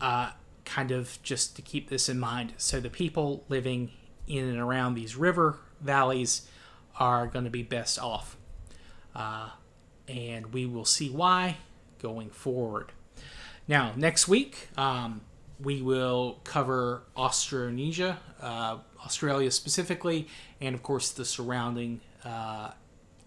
uh, 0.00 0.30
kind 0.64 0.90
of 0.90 1.18
just 1.22 1.56
to 1.56 1.62
keep 1.62 1.88
this 1.88 2.08
in 2.08 2.18
mind, 2.18 2.54
so 2.56 2.80
the 2.80 2.90
people 2.90 3.44
living 3.48 3.90
in 4.26 4.48
and 4.48 4.58
around 4.58 4.94
these 4.94 5.16
river 5.16 5.58
valleys 5.80 6.48
are 6.98 7.26
going 7.26 7.44
to 7.44 7.50
be 7.50 7.62
best 7.62 7.98
off, 7.98 8.36
and 10.08 10.52
we 10.52 10.66
will 10.66 10.84
see 10.84 11.10
why 11.10 11.56
going 12.00 12.30
forward. 12.30 12.92
Now, 13.66 13.92
next 13.96 14.28
week, 14.28 14.68
um, 14.76 15.22
we 15.58 15.80
will 15.80 16.40
cover 16.44 17.02
Austronesia, 17.16 18.18
uh, 18.42 18.78
Australia 19.04 19.50
specifically, 19.50 20.28
and 20.60 20.74
of 20.74 20.82
course 20.82 21.10
the 21.10 21.24
surrounding 21.24 22.00
uh, 22.24 22.72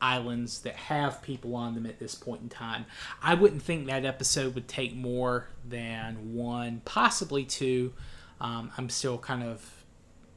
islands 0.01 0.61
that 0.61 0.75
have 0.75 1.21
people 1.21 1.55
on 1.55 1.75
them 1.75 1.85
at 1.85 1.99
this 1.99 2.15
point 2.15 2.41
in 2.41 2.49
time. 2.49 2.85
I 3.21 3.33
wouldn't 3.33 3.61
think 3.61 3.87
that 3.87 4.05
episode 4.05 4.55
would 4.55 4.67
take 4.67 4.95
more 4.95 5.47
than 5.67 6.33
one, 6.33 6.81
possibly 6.85 7.43
two. 7.45 7.93
Um, 8.39 8.71
I'm 8.77 8.89
still 8.89 9.17
kind 9.17 9.43
of, 9.43 9.83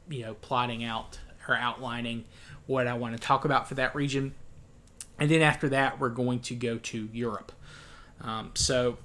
you 0.08 0.22
know, 0.22 0.34
plotting 0.34 0.82
out 0.84 1.18
or 1.48 1.54
outlining 1.54 2.24
what 2.66 2.86
I 2.86 2.94
want 2.94 3.14
to 3.16 3.20
talk 3.20 3.44
about 3.44 3.68
for 3.68 3.74
that 3.74 3.94
region. 3.94 4.34
And 5.18 5.30
then 5.30 5.42
after 5.42 5.68
that, 5.68 6.00
we're 6.00 6.08
going 6.08 6.40
to 6.40 6.54
go 6.54 6.78
to 6.78 7.08
Europe. 7.12 7.52
Um, 8.22 8.52
so 8.54 8.98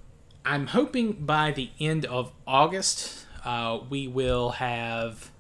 I'm 0.46 0.68
hoping 0.68 1.14
by 1.14 1.52
the 1.52 1.72
end 1.80 2.06
of 2.06 2.32
August, 2.48 3.26
uh, 3.44 3.80
we 3.90 4.08
will 4.08 4.52
have. 4.52 5.32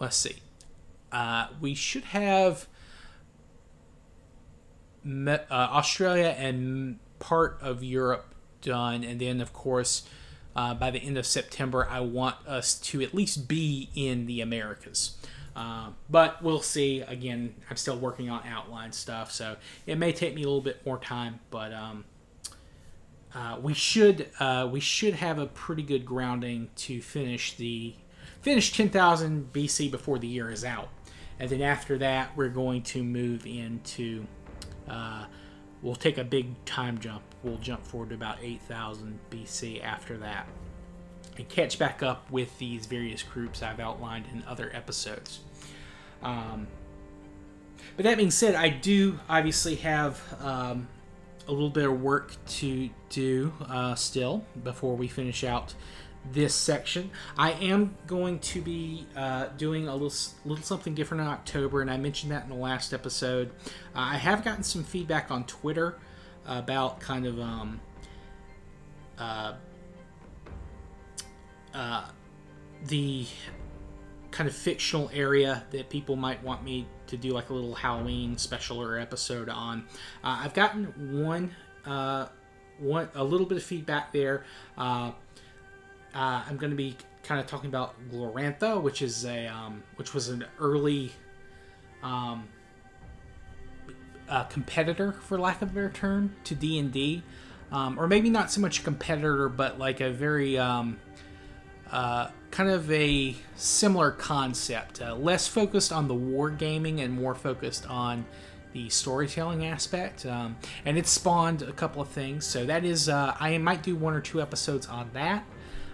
Let's 0.00 0.16
see. 0.16 0.36
Uh, 1.10 1.48
we 1.60 1.74
should 1.74 2.04
have 2.04 2.66
me- 5.04 5.32
uh, 5.32 5.44
Australia 5.50 6.34
and 6.38 6.98
part 7.18 7.58
of 7.60 7.82
Europe 7.82 8.34
done, 8.60 9.04
and 9.04 9.20
then, 9.20 9.40
of 9.40 9.52
course, 9.52 10.08
uh, 10.54 10.74
by 10.74 10.90
the 10.90 10.98
end 10.98 11.16
of 11.16 11.26
September, 11.26 11.86
I 11.88 12.00
want 12.00 12.36
us 12.46 12.78
to 12.80 13.00
at 13.00 13.14
least 13.14 13.48
be 13.48 13.90
in 13.94 14.26
the 14.26 14.40
Americas. 14.40 15.16
Uh, 15.54 15.90
but 16.08 16.42
we'll 16.42 16.62
see. 16.62 17.00
Again, 17.00 17.54
I'm 17.68 17.76
still 17.76 17.98
working 17.98 18.30
on 18.30 18.46
outline 18.46 18.92
stuff, 18.92 19.32
so 19.32 19.56
it 19.86 19.98
may 19.98 20.12
take 20.12 20.34
me 20.34 20.42
a 20.42 20.46
little 20.46 20.60
bit 20.60 20.84
more 20.86 20.98
time. 20.98 21.40
But 21.50 21.72
um, 21.72 22.04
uh, 23.34 23.58
we 23.60 23.74
should 23.74 24.28
uh, 24.38 24.68
we 24.70 24.80
should 24.80 25.14
have 25.14 25.38
a 25.38 25.46
pretty 25.46 25.82
good 25.82 26.06
grounding 26.06 26.70
to 26.76 27.02
finish 27.02 27.56
the 27.56 27.94
finish 28.40 28.72
10,000 28.72 29.52
BC 29.52 29.90
before 29.90 30.18
the 30.18 30.28
year 30.28 30.50
is 30.50 30.64
out, 30.64 30.88
and 31.38 31.50
then 31.50 31.62
after 31.62 31.98
that 31.98 32.36
we're 32.36 32.48
going 32.48 32.82
to 32.82 33.02
move 33.02 33.46
into 33.46 34.26
uh, 34.88 35.24
we'll 35.82 35.94
take 35.94 36.18
a 36.18 36.24
big 36.24 36.64
time 36.64 36.98
jump. 36.98 37.22
We'll 37.42 37.58
jump 37.58 37.86
forward 37.86 38.10
to 38.10 38.14
about 38.14 38.38
8000 38.42 39.18
BC 39.30 39.82
after 39.82 40.16
that 40.18 40.46
and 41.36 41.48
catch 41.48 41.78
back 41.78 42.02
up 42.02 42.28
with 42.30 42.58
these 42.58 42.86
various 42.86 43.22
groups 43.22 43.62
I've 43.62 43.80
outlined 43.80 44.26
in 44.32 44.42
other 44.46 44.70
episodes. 44.74 45.40
Um, 46.22 46.66
but 47.96 48.04
that 48.04 48.16
being 48.16 48.32
said, 48.32 48.54
I 48.54 48.68
do 48.68 49.20
obviously 49.28 49.76
have 49.76 50.20
um, 50.40 50.88
a 51.46 51.52
little 51.52 51.70
bit 51.70 51.86
of 51.86 52.00
work 52.00 52.34
to 52.46 52.90
do 53.08 53.52
uh, 53.68 53.94
still 53.94 54.44
before 54.64 54.96
we 54.96 55.06
finish 55.06 55.44
out 55.44 55.74
this 56.32 56.54
section. 56.54 57.10
I 57.36 57.52
am 57.52 57.96
going 58.06 58.38
to 58.40 58.60
be 58.60 59.06
uh, 59.16 59.46
doing 59.56 59.88
a 59.88 59.92
little, 59.92 60.12
little 60.44 60.64
something 60.64 60.94
different 60.94 61.22
in 61.22 61.28
October, 61.28 61.80
and 61.80 61.90
I 61.90 61.96
mentioned 61.96 62.32
that 62.32 62.44
in 62.44 62.50
the 62.50 62.56
last 62.56 62.92
episode. 62.92 63.50
Uh, 63.94 64.00
I 64.12 64.16
have 64.16 64.44
gotten 64.44 64.62
some 64.62 64.84
feedback 64.84 65.30
on 65.30 65.44
Twitter 65.44 65.98
about 66.46 67.00
kind 67.00 67.26
of 67.26 67.38
um, 67.38 67.80
uh, 69.18 69.54
uh, 71.74 72.08
the 72.86 73.26
kind 74.30 74.48
of 74.48 74.54
fictional 74.54 75.10
area 75.12 75.64
that 75.70 75.88
people 75.90 76.16
might 76.16 76.42
want 76.42 76.62
me 76.62 76.86
to 77.06 77.16
do 77.16 77.30
like 77.30 77.50
a 77.50 77.54
little 77.54 77.74
Halloween 77.74 78.36
special 78.38 78.80
or 78.80 78.98
episode 78.98 79.48
on. 79.48 79.86
Uh, 80.22 80.40
I've 80.42 80.54
gotten 80.54 81.22
one, 81.22 81.54
one 82.78 83.08
a 83.14 83.24
little 83.24 83.46
bit 83.46 83.58
of 83.58 83.64
feedback 83.64 84.12
there. 84.12 84.44
Uh, 86.14 86.18
uh 86.18 86.42
I'm 86.48 86.56
going 86.56 86.70
to 86.70 86.76
be 86.76 86.96
kind 87.22 87.40
of 87.40 87.46
talking 87.46 87.68
about 87.68 87.94
Glorantha, 88.10 88.80
which 88.80 89.02
is 89.02 89.24
a 89.24 89.46
um, 89.46 89.82
which 89.96 90.14
was 90.14 90.28
an 90.28 90.44
early 90.60 91.12
um, 92.02 92.48
competitor, 94.48 95.12
for 95.12 95.38
lack 95.38 95.62
of 95.62 95.70
a 95.70 95.72
better 95.72 95.90
term, 95.90 96.34
to 96.44 96.54
D 96.54 96.78
and 96.78 96.92
D, 96.92 97.22
um, 97.72 97.98
or 97.98 98.06
maybe 98.06 98.30
not 98.30 98.50
so 98.50 98.60
much 98.60 98.80
a 98.80 98.82
competitor, 98.82 99.48
but 99.48 99.78
like 99.78 100.00
a 100.00 100.10
very 100.10 100.58
um, 100.58 100.98
uh, 101.90 102.30
kind 102.50 102.70
of 102.70 102.90
a 102.90 103.34
similar 103.56 104.10
concept, 104.10 105.02
uh, 105.02 105.14
less 105.14 105.46
focused 105.48 105.92
on 105.92 106.08
the 106.08 106.14
wargaming 106.14 107.02
and 107.02 107.12
more 107.12 107.34
focused 107.34 107.88
on 107.88 108.24
the 108.72 108.88
storytelling 108.88 109.66
aspect. 109.66 110.26
Um, 110.26 110.56
and 110.84 110.98
it 110.98 111.06
spawned 111.06 111.62
a 111.62 111.72
couple 111.72 112.02
of 112.02 112.08
things, 112.08 112.46
so 112.46 112.64
that 112.66 112.84
is 112.84 113.08
uh, 113.08 113.36
I 113.38 113.58
might 113.58 113.82
do 113.82 113.96
one 113.96 114.14
or 114.14 114.20
two 114.20 114.40
episodes 114.40 114.86
on 114.86 115.10
that. 115.14 115.44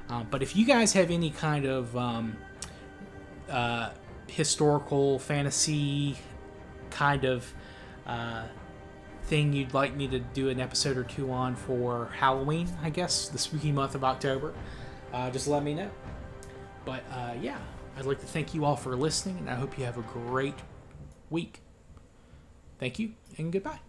Uh, 0.09 0.23
but 0.25 0.43
if 0.43 0.55
you 0.55 0.67
guys 0.67 0.93
have 0.93 1.11
any 1.11 1.31
kind 1.31 1.65
of 1.65 1.97
um, 1.97 2.37
uh, 3.49 3.91
historical 4.27 5.19
fantasy 5.19 6.17
kind 6.91 7.25
of 7.25 7.53
thing 9.25 9.53
you'd 9.53 9.73
like 9.73 9.97
me 9.97 10.07
to 10.07 10.19
do 10.19 10.49
an 10.49 10.61
episode 10.61 10.97
or 10.97 11.05
two 11.05 11.31
on 11.31 11.55
for 11.55 12.11
Halloween, 12.19 12.69
I 12.83 12.91
guess, 12.91 13.29
the 13.29 13.39
spooky 13.39 13.73
month 13.73 13.95
of 13.95 14.05
October, 14.05 14.53
uh, 15.13 15.31
just 15.31 15.49
let 15.49 15.63
me 15.63 15.75
know. 15.75 15.91
But 16.85 17.03
uh, 17.11 17.35
yeah, 17.41 17.59
I'd 17.97 18.05
like 18.05 18.21
to 18.21 18.27
thank 18.27 18.55
you 18.55 18.65
all 18.65 18.77
for 18.77 18.95
listening, 18.97 19.39
and 19.39 19.49
I 19.49 19.55
hope 19.55 19.79
you 19.79 19.85
have 19.85 19.99
a 19.99 20.03
great 20.03 20.59
week. 21.31 21.61
Thank 22.79 22.99
you, 22.99 23.13
and 23.39 23.53
goodbye. 23.53 23.81